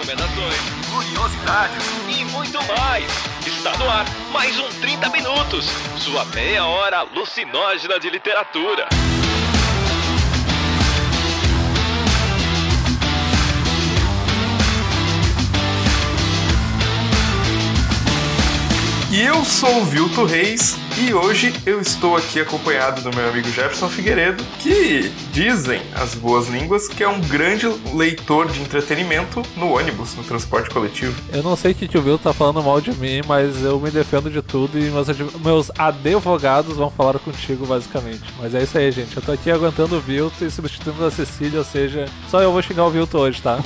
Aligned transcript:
recomendações, 0.00 0.56
curiosidades 0.90 1.84
e 2.08 2.24
muito 2.26 2.58
mais. 2.66 3.04
Está 3.46 3.76
no 3.76 3.88
ar 3.88 4.06
mais 4.32 4.58
um 4.58 4.68
30 4.80 5.10
Minutos, 5.10 5.66
sua 5.98 6.24
meia 6.26 6.64
hora 6.64 6.98
alucinógena 7.00 8.00
de 8.00 8.08
literatura. 8.08 8.88
E 19.10 19.20
eu 19.20 19.44
sou 19.44 19.82
o 19.82 19.84
Vilto 19.84 20.24
Reis 20.24 20.78
e 20.98 21.14
hoje 21.14 21.52
eu 21.64 21.80
estou 21.80 22.16
aqui 22.16 22.40
acompanhado 22.40 23.02
do 23.02 23.14
meu 23.14 23.28
amigo 23.28 23.48
Jefferson 23.48 23.88
Figueiredo, 23.88 24.42
que 24.58 25.10
dizem 25.32 25.80
as 25.94 26.14
boas 26.14 26.48
línguas 26.48 26.88
que 26.88 27.02
é 27.02 27.08
um 27.08 27.20
grande 27.20 27.66
leitor 27.94 28.50
de 28.50 28.60
entretenimento 28.60 29.42
no 29.56 29.72
ônibus, 29.72 30.14
no 30.14 30.24
transporte 30.24 30.70
coletivo. 30.70 31.14
Eu 31.32 31.42
não 31.42 31.56
sei 31.56 31.72
o 31.72 31.74
que, 31.74 31.96
o 31.96 32.02
Vilto 32.02 32.24
tá 32.24 32.32
falando 32.32 32.62
mal 32.62 32.80
de 32.80 32.92
mim, 32.92 33.20
mas 33.26 33.62
eu 33.62 33.78
me 33.78 33.90
defendo 33.90 34.30
de 34.30 34.42
tudo 34.42 34.78
e 34.78 34.90
meus, 34.90 35.08
meus 35.42 35.70
advogados 35.78 36.76
vão 36.76 36.90
falar 36.90 37.18
contigo, 37.18 37.66
basicamente. 37.66 38.22
Mas 38.38 38.54
é 38.54 38.62
isso 38.62 38.76
aí, 38.76 38.90
gente. 38.90 39.16
Eu 39.16 39.22
tô 39.22 39.32
aqui 39.32 39.50
aguentando 39.50 39.96
o 39.96 40.00
Vilto 40.00 40.44
e 40.44 40.50
substituindo 40.50 41.04
a 41.04 41.10
Cecília, 41.10 41.58
ou 41.58 41.64
seja, 41.64 42.06
só 42.28 42.40
eu 42.42 42.52
vou 42.52 42.62
xingar 42.62 42.84
o 42.84 42.90
Vilto 42.90 43.18
hoje, 43.18 43.40
tá? 43.40 43.58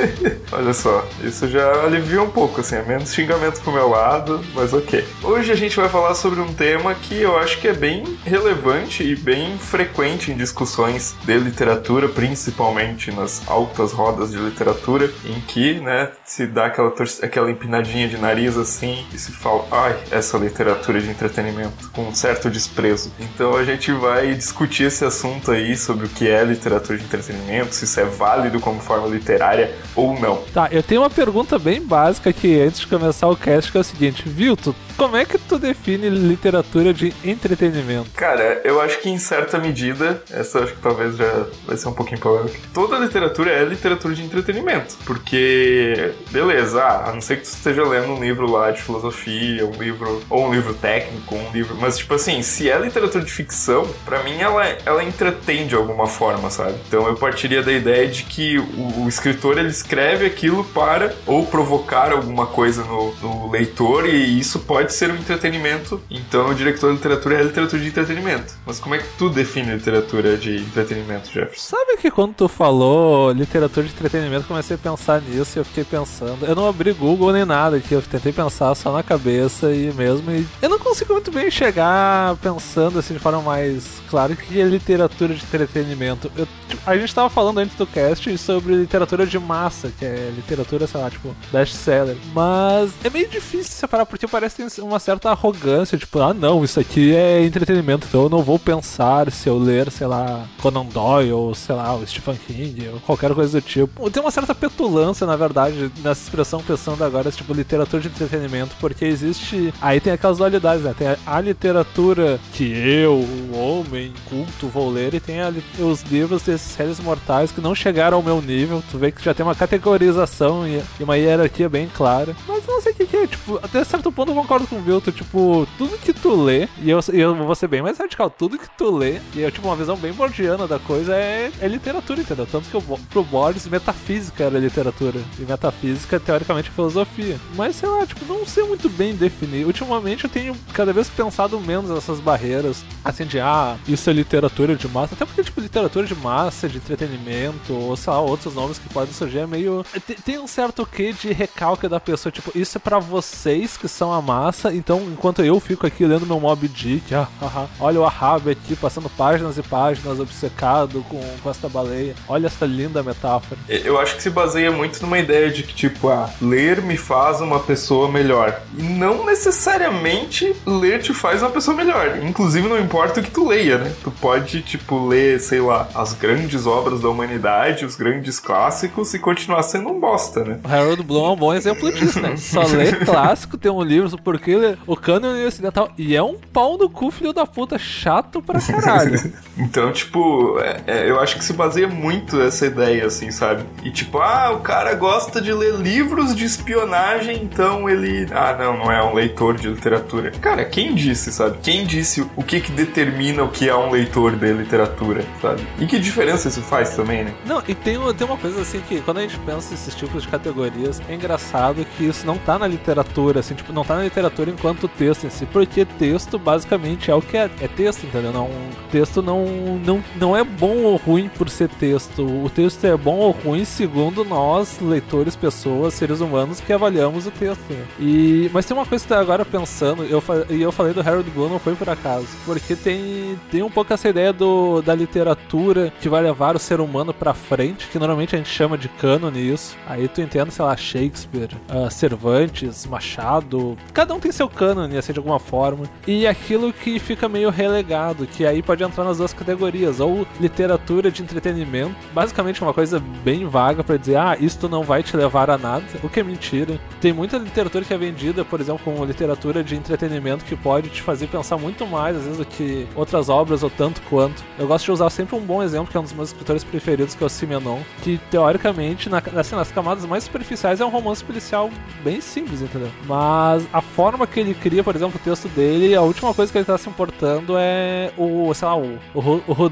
Olha 0.52 0.72
só, 0.72 1.06
isso 1.22 1.48
já 1.48 1.84
alivia 1.84 2.22
um 2.22 2.30
pouco, 2.30 2.60
assim, 2.60 2.76
é 2.76 2.82
menos 2.82 3.12
xingamento 3.12 3.60
pro 3.60 3.72
meu 3.72 3.88
lado, 3.88 4.40
mas 4.54 4.72
ok. 4.72 5.04
Hoje 5.22 5.52
a 5.52 5.56
gente 5.56 5.76
vai 5.76 5.88
falar 5.88 6.14
sobre 6.14 6.40
um 6.40 6.52
tema 6.52 6.67
que 7.08 7.20
eu 7.20 7.38
acho 7.38 7.60
que 7.60 7.68
é 7.68 7.72
bem 7.72 8.04
relevante 8.24 9.02
e 9.02 9.16
bem 9.16 9.56
frequente 9.58 10.30
em 10.30 10.36
discussões 10.36 11.16
de 11.24 11.38
literatura, 11.38 12.08
principalmente 12.08 13.10
nas 13.10 13.42
altas 13.48 13.92
rodas 13.92 14.30
de 14.30 14.38
literatura, 14.38 15.10
em 15.24 15.40
que, 15.40 15.80
né, 15.80 16.10
se 16.24 16.46
dá 16.46 16.66
aquela, 16.66 16.92
aquela 17.22 17.50
empinadinha 17.50 18.08
de 18.08 18.18
nariz 18.18 18.56
assim 18.56 19.06
e 19.12 19.18
se 19.18 19.32
fala, 19.32 19.64
ai, 19.70 19.96
essa 20.10 20.36
literatura 20.36 21.00
de 21.00 21.08
entretenimento, 21.08 21.90
com 21.90 22.02
um 22.02 22.14
certo 22.14 22.50
desprezo. 22.50 23.12
Então 23.18 23.56
a 23.56 23.64
gente 23.64 23.90
vai 23.92 24.34
discutir 24.34 24.84
esse 24.84 25.04
assunto 25.04 25.50
aí 25.50 25.76
sobre 25.76 26.06
o 26.06 26.08
que 26.08 26.28
é 26.28 26.44
literatura 26.44 26.98
de 26.98 27.04
entretenimento, 27.04 27.74
se 27.74 27.84
isso 27.84 28.00
é 28.00 28.04
válido 28.04 28.60
como 28.60 28.80
forma 28.80 29.08
literária 29.08 29.74
ou 29.94 30.18
não. 30.18 30.42
Tá, 30.52 30.68
eu 30.70 30.82
tenho 30.82 31.00
uma 31.02 31.10
pergunta 31.10 31.58
bem 31.58 31.80
básica 31.80 32.30
aqui 32.30 32.60
antes 32.60 32.80
de 32.80 32.86
começar 32.86 33.28
o 33.28 33.36
cast, 33.36 33.70
que 33.70 33.78
é 33.78 33.80
o 33.80 33.84
seguinte, 33.84 34.22
viu, 34.26 34.56
como 34.98 35.16
é 35.16 35.24
que 35.24 35.38
tu 35.38 35.60
define 35.60 36.10
literatura 36.10 36.92
de 36.92 37.14
entretenimento? 37.24 38.10
Cara, 38.16 38.60
eu 38.64 38.80
acho 38.80 39.00
que 39.00 39.08
em 39.08 39.16
certa 39.16 39.56
medida, 39.56 40.20
essa 40.28 40.58
acho 40.58 40.74
que 40.74 40.80
talvez 40.80 41.16
já 41.16 41.46
vai 41.64 41.76
ser 41.76 41.88
um 41.88 41.92
pouquinho 41.92 42.20
polêmica. 42.20 42.58
Toda 42.74 42.98
literatura 42.98 43.52
é 43.52 43.64
literatura 43.64 44.12
de 44.12 44.24
entretenimento. 44.24 44.96
Porque, 45.04 46.12
beleza, 46.32 46.82
ah, 46.82 47.10
a 47.10 47.12
não 47.12 47.20
ser 47.20 47.36
que 47.36 47.42
tu 47.42 47.50
esteja 47.54 47.84
lendo 47.84 48.12
um 48.12 48.20
livro 48.20 48.50
lá 48.50 48.72
de 48.72 48.82
filosofia, 48.82 49.64
um 49.64 49.80
livro, 49.80 50.20
ou 50.28 50.48
um 50.48 50.52
livro 50.52 50.74
técnico, 50.74 51.36
um 51.36 51.52
livro. 51.52 51.76
Mas, 51.80 51.98
tipo 51.98 52.14
assim, 52.14 52.42
se 52.42 52.68
é 52.68 52.76
literatura 52.76 53.24
de 53.24 53.30
ficção, 53.30 53.86
para 54.04 54.20
mim 54.24 54.38
ela, 54.40 54.66
ela 54.84 55.04
entretém 55.04 55.68
de 55.68 55.76
alguma 55.76 56.08
forma, 56.08 56.50
sabe? 56.50 56.74
Então 56.88 57.06
eu 57.06 57.14
partiria 57.14 57.62
da 57.62 57.72
ideia 57.72 58.08
de 58.08 58.24
que 58.24 58.58
o, 58.58 59.04
o 59.04 59.08
escritor 59.08 59.58
ele 59.58 59.68
escreve 59.68 60.26
aquilo 60.26 60.64
para 60.64 61.14
ou 61.24 61.46
provocar 61.46 62.10
alguma 62.10 62.46
coisa 62.46 62.82
no, 62.82 63.14
no 63.22 63.48
leitor, 63.48 64.08
e 64.08 64.40
isso 64.40 64.58
pode 64.58 64.87
ser 64.92 65.10
um 65.10 65.16
entretenimento, 65.16 66.00
então 66.10 66.48
o 66.48 66.54
diretor 66.54 66.90
de 66.90 66.96
literatura 66.96 67.40
é 67.40 67.42
literatura 67.42 67.82
de 67.82 67.88
entretenimento. 67.88 68.54
Mas 68.66 68.78
como 68.78 68.94
é 68.94 68.98
que 68.98 69.08
tu 69.18 69.28
define 69.28 69.74
literatura 69.74 70.36
de 70.36 70.56
entretenimento, 70.56 71.30
Jefferson? 71.30 71.76
Sabe 71.76 71.96
que 71.98 72.10
quando 72.10 72.34
tu 72.34 72.48
falou 72.48 73.32
literatura 73.32 73.86
de 73.86 73.92
entretenimento, 73.92 74.46
comecei 74.46 74.76
a 74.76 74.78
pensar 74.78 75.20
nisso 75.20 75.58
e 75.58 75.60
eu 75.60 75.64
fiquei 75.64 75.84
pensando. 75.84 76.44
Eu 76.44 76.54
não 76.54 76.68
abri 76.68 76.92
Google 76.92 77.32
nem 77.32 77.44
nada 77.44 77.76
aqui, 77.76 77.94
eu 77.94 78.02
tentei 78.02 78.32
pensar 78.32 78.74
só 78.74 78.92
na 78.92 79.02
cabeça 79.02 79.72
e 79.72 79.92
mesmo. 79.92 80.30
E 80.30 80.46
eu 80.60 80.68
não 80.68 80.78
consigo 80.78 81.12
muito 81.12 81.30
bem 81.30 81.50
chegar 81.50 82.36
pensando 82.36 82.98
assim 82.98 83.14
de 83.14 83.20
forma 83.20 83.42
mais 83.42 84.00
clara 84.08 84.34
que 84.34 84.60
é 84.60 84.64
literatura 84.64 85.34
de 85.34 85.42
entretenimento. 85.42 86.30
Eu, 86.36 86.46
tipo, 86.68 86.82
a 86.86 86.96
gente 86.96 87.14
tava 87.14 87.28
falando 87.30 87.58
antes 87.58 87.76
do 87.76 87.86
cast 87.86 88.36
sobre 88.38 88.74
literatura 88.74 89.26
de 89.26 89.38
massa, 89.38 89.92
que 89.98 90.04
é 90.04 90.32
literatura, 90.34 90.86
sei 90.86 91.00
lá, 91.00 91.10
tipo, 91.10 91.34
best-seller. 91.52 92.16
Mas 92.32 92.92
é 93.04 93.10
meio 93.10 93.28
difícil 93.28 93.72
separar, 93.72 94.06
porque 94.06 94.26
parece 94.26 94.56
que 94.56 94.62
tem 94.62 94.70
uma 94.80 94.98
certa 94.98 95.30
arrogância, 95.30 95.98
tipo, 95.98 96.18
ah 96.20 96.34
não, 96.34 96.64
isso 96.64 96.78
aqui 96.78 97.14
é 97.14 97.44
entretenimento, 97.44 98.06
então 98.06 98.22
eu 98.22 98.28
não 98.28 98.42
vou 98.42 98.58
pensar 98.58 99.30
se 99.30 99.48
eu 99.48 99.58
ler, 99.58 99.90
sei 99.90 100.06
lá, 100.06 100.46
Conan 100.60 100.84
Doyle, 100.86 101.32
ou 101.32 101.54
sei 101.54 101.74
lá, 101.74 101.94
o 101.94 102.06
Stephen 102.06 102.36
King, 102.46 102.88
ou 102.88 103.00
qualquer 103.00 103.34
coisa 103.34 103.60
do 103.60 103.64
tipo. 103.64 104.10
Tem 104.10 104.22
uma 104.22 104.30
certa 104.30 104.54
petulância, 104.54 105.26
na 105.26 105.36
verdade, 105.36 105.90
nessa 106.02 106.22
expressão 106.22 106.62
pensando 106.62 107.02
agora, 107.04 107.30
tipo, 107.30 107.52
literatura 107.52 108.02
de 108.02 108.08
entretenimento, 108.08 108.74
porque 108.80 109.04
existe. 109.04 109.72
Aí 109.80 110.00
tem 110.00 110.12
aquelas 110.12 110.38
dualidades, 110.38 110.84
né? 110.84 110.94
Tem 110.96 111.16
a 111.26 111.40
literatura 111.40 112.38
que 112.52 112.64
eu, 112.64 113.14
o 113.14 113.56
homem 113.56 114.12
culto, 114.28 114.68
vou 114.68 114.90
ler, 114.90 115.14
e 115.14 115.20
tem 115.20 115.38
os 115.78 116.02
livros 116.02 116.42
desses 116.42 116.74
réis 116.76 117.00
mortais 117.00 117.52
que 117.52 117.60
não 117.60 117.74
chegaram 117.74 118.18
ao 118.18 118.22
meu 118.22 118.40
nível. 118.40 118.82
Tu 118.90 118.98
vê 118.98 119.10
que 119.10 119.24
já 119.24 119.34
tem 119.34 119.44
uma 119.44 119.54
categorização 119.54 120.66
e, 120.66 120.82
e 120.98 121.04
uma 121.04 121.16
hierarquia 121.16 121.68
bem 121.68 121.88
clara. 121.88 122.34
Mas 122.46 122.66
não 122.66 122.80
sei 122.80 122.92
o 122.92 122.94
que, 122.94 123.06
que 123.06 123.16
é, 123.16 123.26
tipo, 123.26 123.58
até 123.62 123.82
certo 123.84 124.12
ponto 124.12 124.30
eu 124.30 124.34
concordo 124.34 124.67
com 124.68 124.80
Vilto, 124.80 125.10
tipo, 125.12 125.66
tudo 125.76 125.98
que 125.98 126.12
tu 126.12 126.42
lê, 126.42 126.68
e 126.80 126.90
eu, 126.90 127.00
eu 127.12 127.34
vou 127.34 127.54
ser 127.54 127.68
bem 127.68 127.82
mais 127.82 127.98
radical, 127.98 128.30
tudo 128.30 128.58
que 128.58 128.68
tu 128.76 128.96
lê, 128.96 129.20
e 129.34 129.40
eu, 129.40 129.50
tipo, 129.50 129.66
uma 129.66 129.76
visão 129.76 129.96
bem 129.96 130.12
borgiana 130.12 130.66
da 130.66 130.78
coisa 130.78 131.14
é, 131.14 131.50
é 131.60 131.68
literatura, 131.68 132.20
entendeu? 132.20 132.46
Tanto 132.46 132.68
que 132.68 132.74
eu, 132.74 132.82
pro 133.10 133.24
Borges, 133.24 133.66
metafísica 133.66 134.44
era 134.44 134.58
literatura, 134.58 135.20
e 135.38 135.42
metafísica, 135.42 136.20
teoricamente, 136.20 136.68
é 136.68 136.72
filosofia. 136.72 137.38
Mas, 137.54 137.76
sei 137.76 137.88
lá, 137.88 138.06
tipo, 138.06 138.24
não 138.24 138.46
sei 138.46 138.64
muito 138.64 138.88
bem 138.88 139.14
definir. 139.14 139.66
Ultimamente 139.66 140.24
eu 140.24 140.30
tenho 140.30 140.56
cada 140.72 140.92
vez 140.92 141.08
pensado 141.08 141.60
menos 141.60 141.90
nessas 141.90 142.20
barreiras, 142.20 142.84
assim, 143.04 143.24
de, 143.24 143.40
ah, 143.40 143.76
isso 143.86 144.08
é 144.08 144.12
literatura 144.12 144.76
de 144.76 144.88
massa, 144.88 145.14
até 145.14 145.24
porque, 145.24 145.42
tipo, 145.42 145.60
literatura 145.60 146.06
de 146.06 146.14
massa, 146.14 146.68
de 146.68 146.78
entretenimento, 146.78 147.72
ou, 147.72 147.96
sei 147.96 148.12
lá, 148.12 148.20
outros 148.20 148.54
nomes 148.54 148.78
que 148.78 148.88
podem 148.88 149.12
surgir, 149.12 149.38
é 149.38 149.46
meio... 149.46 149.84
Tem, 150.06 150.16
tem 150.16 150.38
um 150.38 150.46
certo 150.46 150.86
quê 150.86 151.12
de 151.12 151.32
recalque 151.32 151.88
da 151.88 152.00
pessoa, 152.00 152.32
tipo, 152.32 152.50
isso 152.54 152.78
é 152.78 152.80
para 152.80 152.98
vocês 152.98 153.76
que 153.76 153.88
são 153.88 154.12
a 154.12 154.20
massa, 154.20 154.47
massa, 154.48 154.74
então 154.74 155.02
enquanto 155.12 155.44
eu 155.44 155.60
fico 155.60 155.86
aqui 155.86 156.04
lendo 156.04 156.26
meu 156.26 156.40
Mob 156.40 156.66
Dick, 156.68 157.14
ah, 157.14 157.28
ah, 157.40 157.50
ah, 157.54 157.66
olha 157.78 158.00
o 158.00 158.04
Ahab 158.04 158.50
aqui 158.50 158.74
passando 158.74 159.08
páginas 159.10 159.58
e 159.58 159.62
páginas 159.62 160.18
obcecado 160.18 161.04
com, 161.08 161.20
com 161.42 161.50
esta 161.50 161.68
baleia, 161.68 162.14
olha 162.26 162.46
essa 162.46 162.64
linda 162.64 163.02
metáfora. 163.02 163.60
Eu 163.68 163.98
acho 163.98 164.16
que 164.16 164.22
se 164.22 164.30
baseia 164.30 164.70
muito 164.70 165.00
numa 165.02 165.18
ideia 165.18 165.50
de 165.50 165.62
que, 165.62 165.74
tipo, 165.74 166.08
ah, 166.08 166.30
ler 166.40 166.80
me 166.80 166.96
faz 166.96 167.40
uma 167.40 167.60
pessoa 167.60 168.10
melhor. 168.10 168.60
E 168.76 168.82
não 168.82 169.26
necessariamente 169.26 170.54
ler 170.66 171.02
te 171.02 171.12
faz 171.12 171.42
uma 171.42 171.50
pessoa 171.50 171.76
melhor. 171.76 172.18
Inclusive, 172.22 172.66
não 172.68 172.78
importa 172.78 173.20
o 173.20 173.22
que 173.22 173.30
tu 173.30 173.46
leia, 173.46 173.78
né? 173.78 173.92
Tu 174.02 174.10
pode, 174.10 174.62
tipo, 174.62 175.06
ler, 175.06 175.40
sei 175.40 175.60
lá, 175.60 175.88
as 175.94 176.14
grandes 176.14 176.66
obras 176.66 177.00
da 177.00 177.08
humanidade, 177.08 177.84
os 177.84 177.96
grandes 177.96 178.40
clássicos 178.40 179.12
e 179.12 179.18
continuar 179.18 179.62
sendo 179.62 179.90
um 179.90 180.00
bosta, 180.00 180.44
né? 180.44 180.58
O 180.64 180.68
Harold 180.68 181.02
Bloom 181.02 181.26
é 181.26 181.30
um 181.32 181.36
bom 181.36 181.54
exemplo 181.54 181.92
disso, 181.92 182.20
né? 182.20 182.36
Só 182.36 182.62
lê 182.62 182.92
clássico, 183.04 183.58
tem 183.58 183.70
um 183.70 183.82
livro 183.82 184.08
porque 184.38 184.48
porque 184.48 184.78
o 184.86 184.96
canon 184.96 185.46
ocidental. 185.46 185.90
E 185.98 186.16
é 186.16 186.22
um 186.22 186.36
pau 186.52 186.78
no 186.78 186.88
cu, 186.88 187.10
filho 187.10 187.32
da 187.32 187.44
puta, 187.44 187.78
chato 187.78 188.40
pra 188.40 188.60
caralho. 188.60 189.32
então, 189.58 189.92
tipo, 189.92 190.58
é, 190.60 190.80
é, 190.86 191.10
eu 191.10 191.20
acho 191.20 191.36
que 191.36 191.44
se 191.44 191.52
baseia 191.52 191.88
muito 191.88 192.40
essa 192.40 192.66
ideia, 192.66 193.06
assim, 193.06 193.30
sabe? 193.30 193.64
E 193.82 193.90
tipo, 193.90 194.18
ah, 194.18 194.52
o 194.52 194.60
cara 194.60 194.94
gosta 194.94 195.40
de 195.40 195.52
ler 195.52 195.74
livros 195.74 196.34
de 196.34 196.44
espionagem, 196.44 197.42
então 197.42 197.88
ele. 197.88 198.26
Ah, 198.32 198.56
não, 198.58 198.78
não 198.78 198.92
é 198.92 199.02
um 199.02 199.14
leitor 199.14 199.56
de 199.56 199.68
literatura. 199.68 200.30
Cara, 200.40 200.64
quem 200.64 200.94
disse, 200.94 201.32
sabe? 201.32 201.58
Quem 201.62 201.84
disse 201.84 202.26
o 202.36 202.42
que 202.42 202.60
que 202.60 202.72
determina 202.72 203.42
o 203.42 203.48
que 203.48 203.68
é 203.68 203.74
um 203.74 203.90
leitor 203.90 204.36
de 204.36 204.52
literatura, 204.52 205.24
sabe? 205.42 205.66
E 205.78 205.86
que 205.86 205.98
diferença 205.98 206.48
isso 206.48 206.62
faz 206.62 206.90
também, 206.90 207.24
né? 207.24 207.34
Não, 207.44 207.62
e 207.66 207.74
tem, 207.74 207.98
tem 208.14 208.26
uma 208.26 208.36
coisa 208.36 208.60
assim 208.60 208.80
que 208.80 209.00
quando 209.00 209.18
a 209.18 209.22
gente 209.22 209.38
pensa 209.40 209.70
nesses 209.70 209.94
tipos 209.94 210.22
de 210.22 210.28
categorias, 210.28 211.00
é 211.08 211.14
engraçado 211.14 211.84
que 211.96 212.04
isso 212.04 212.26
não 212.26 212.38
tá 212.38 212.58
na 212.58 212.66
literatura, 212.66 213.40
assim, 213.40 213.54
tipo, 213.54 213.72
não 213.72 213.84
tá 213.84 213.96
na 213.96 214.04
literatura 214.04 214.27
literatura 214.28 214.50
enquanto 214.50 214.88
texto 214.88 215.24
em 215.24 215.30
si, 215.30 215.46
porque 215.46 215.84
texto 215.84 216.38
basicamente 216.38 217.10
é 217.10 217.14
o 217.14 217.22
que 217.22 217.36
é, 217.36 217.50
é 217.60 217.68
texto, 217.68 218.04
entendeu? 218.04 218.32
Não, 218.32 218.50
texto 218.90 219.22
não, 219.22 219.44
não, 219.84 220.04
não 220.16 220.36
é 220.36 220.44
bom 220.44 220.76
ou 220.82 220.96
ruim 220.96 221.28
por 221.28 221.48
ser 221.48 221.68
texto. 221.68 222.22
O 222.22 222.50
texto 222.50 222.84
é 222.84 222.96
bom 222.96 223.16
ou 223.16 223.30
ruim 223.30 223.64
segundo 223.64 224.24
nós, 224.24 224.78
leitores, 224.80 225.34
pessoas, 225.34 225.94
seres 225.94 226.20
humanos 226.20 226.60
que 226.60 226.72
avaliamos 226.72 227.26
o 227.26 227.30
texto. 227.30 227.58
E, 227.98 228.50
mas 228.52 228.66
tem 228.66 228.76
uma 228.76 228.86
coisa 228.86 229.04
que 229.04 229.08
tá 229.08 229.18
agora 229.18 229.44
pensando, 229.44 230.04
eu, 230.04 230.22
e 230.50 230.60
eu 230.60 230.70
falei 230.70 230.92
do 230.92 231.00
Harold 231.00 231.30
Bloom, 231.30 231.48
não 231.48 231.58
foi 231.58 231.74
por 231.74 231.88
acaso, 231.88 232.26
porque 232.44 232.76
tem, 232.76 233.38
tem 233.50 233.62
um 233.62 233.70
pouco 233.70 233.92
essa 233.92 234.08
ideia 234.08 234.32
do, 234.32 234.82
da 234.82 234.94
literatura 234.94 235.92
que 236.00 236.08
vai 236.08 236.22
levar 236.22 236.56
o 236.56 236.58
ser 236.58 236.80
humano 236.80 237.12
pra 237.14 237.34
frente, 237.34 237.88
que 237.88 237.98
normalmente 237.98 238.34
a 238.34 238.38
gente 238.38 238.50
chama 238.50 238.76
de 238.76 238.88
cânone 238.88 239.38
isso. 239.52 239.76
Aí 239.86 240.08
tu 240.08 240.20
entende, 240.20 240.52
sei 240.52 240.64
lá, 240.64 240.76
Shakespeare, 240.76 241.50
uh, 241.70 241.90
Cervantes, 241.90 242.86
Machado, 242.86 243.76
cada 243.92 244.14
um 244.14 244.17
tem 244.18 244.32
seu 244.32 244.48
cânone, 244.48 244.96
assim, 244.96 245.12
de 245.12 245.18
alguma 245.18 245.38
forma. 245.38 245.84
E 246.06 246.26
aquilo 246.26 246.72
que 246.72 246.98
fica 246.98 247.28
meio 247.28 247.50
relegado, 247.50 248.26
que 248.26 248.44
aí 248.46 248.62
pode 248.62 248.82
entrar 248.82 249.04
nas 249.04 249.18
duas 249.18 249.32
categorias, 249.32 250.00
ou 250.00 250.26
literatura 250.40 251.10
de 251.10 251.22
entretenimento, 251.22 251.94
basicamente 252.12 252.62
uma 252.62 252.74
coisa 252.74 253.02
bem 253.24 253.46
vaga 253.46 253.82
para 253.84 253.96
dizer, 253.96 254.16
ah, 254.16 254.36
isto 254.38 254.68
não 254.68 254.82
vai 254.82 255.02
te 255.02 255.16
levar 255.16 255.50
a 255.50 255.58
nada, 255.58 255.84
o 256.02 256.08
que 256.08 256.20
é 256.20 256.22
mentira. 256.22 256.78
Tem 257.00 257.12
muita 257.12 257.38
literatura 257.38 257.84
que 257.84 257.94
é 257.94 257.98
vendida, 257.98 258.44
por 258.44 258.60
exemplo, 258.60 258.80
como 258.84 259.04
literatura 259.04 259.62
de 259.62 259.76
entretenimento 259.76 260.44
que 260.44 260.56
pode 260.56 260.88
te 260.88 261.02
fazer 261.02 261.26
pensar 261.26 261.56
muito 261.56 261.86
mais, 261.86 262.16
às 262.16 262.22
vezes, 262.22 262.38
do 262.38 262.44
que 262.44 262.86
outras 262.94 263.28
obras 263.28 263.62
ou 263.62 263.70
tanto 263.70 264.00
quanto. 264.02 264.42
Eu 264.58 264.66
gosto 264.66 264.86
de 264.86 264.92
usar 264.92 265.10
sempre 265.10 265.36
um 265.36 265.40
bom 265.40 265.62
exemplo, 265.62 265.90
que 265.90 265.96
é 265.96 266.00
um 266.00 266.04
dos 266.04 266.12
meus 266.12 266.30
escritores 266.30 266.64
preferidos, 266.64 267.14
que 267.14 267.22
é 267.22 267.26
o 267.26 267.28
Simenon, 267.28 267.80
que 268.02 268.18
teoricamente, 268.30 269.08
na, 269.08 269.22
assim, 269.36 269.54
nas 269.54 269.70
camadas 269.70 270.04
mais 270.04 270.24
superficiais, 270.24 270.80
é 270.80 270.84
um 270.84 270.90
romance 270.90 271.22
policial 271.22 271.70
bem 272.02 272.20
simples, 272.20 272.62
entendeu? 272.62 272.90
Mas 273.06 273.66
a 273.72 273.80
forma 273.80 274.07
que 274.26 274.40
ele 274.40 274.54
cria, 274.54 274.82
por 274.82 274.94
exemplo, 274.94 275.18
o 275.20 275.24
texto 275.24 275.48
dele, 275.48 275.94
a 275.94 276.02
última 276.02 276.32
coisa 276.32 276.50
que 276.50 276.58
ele 276.58 276.64
tá 276.64 276.78
se 276.78 276.88
importando 276.88 277.54
é 277.58 278.12
o, 278.16 278.52
sei 278.54 278.68
lá, 278.68 278.76
o, 278.76 278.98
o, 279.14 279.20
o 279.46 279.68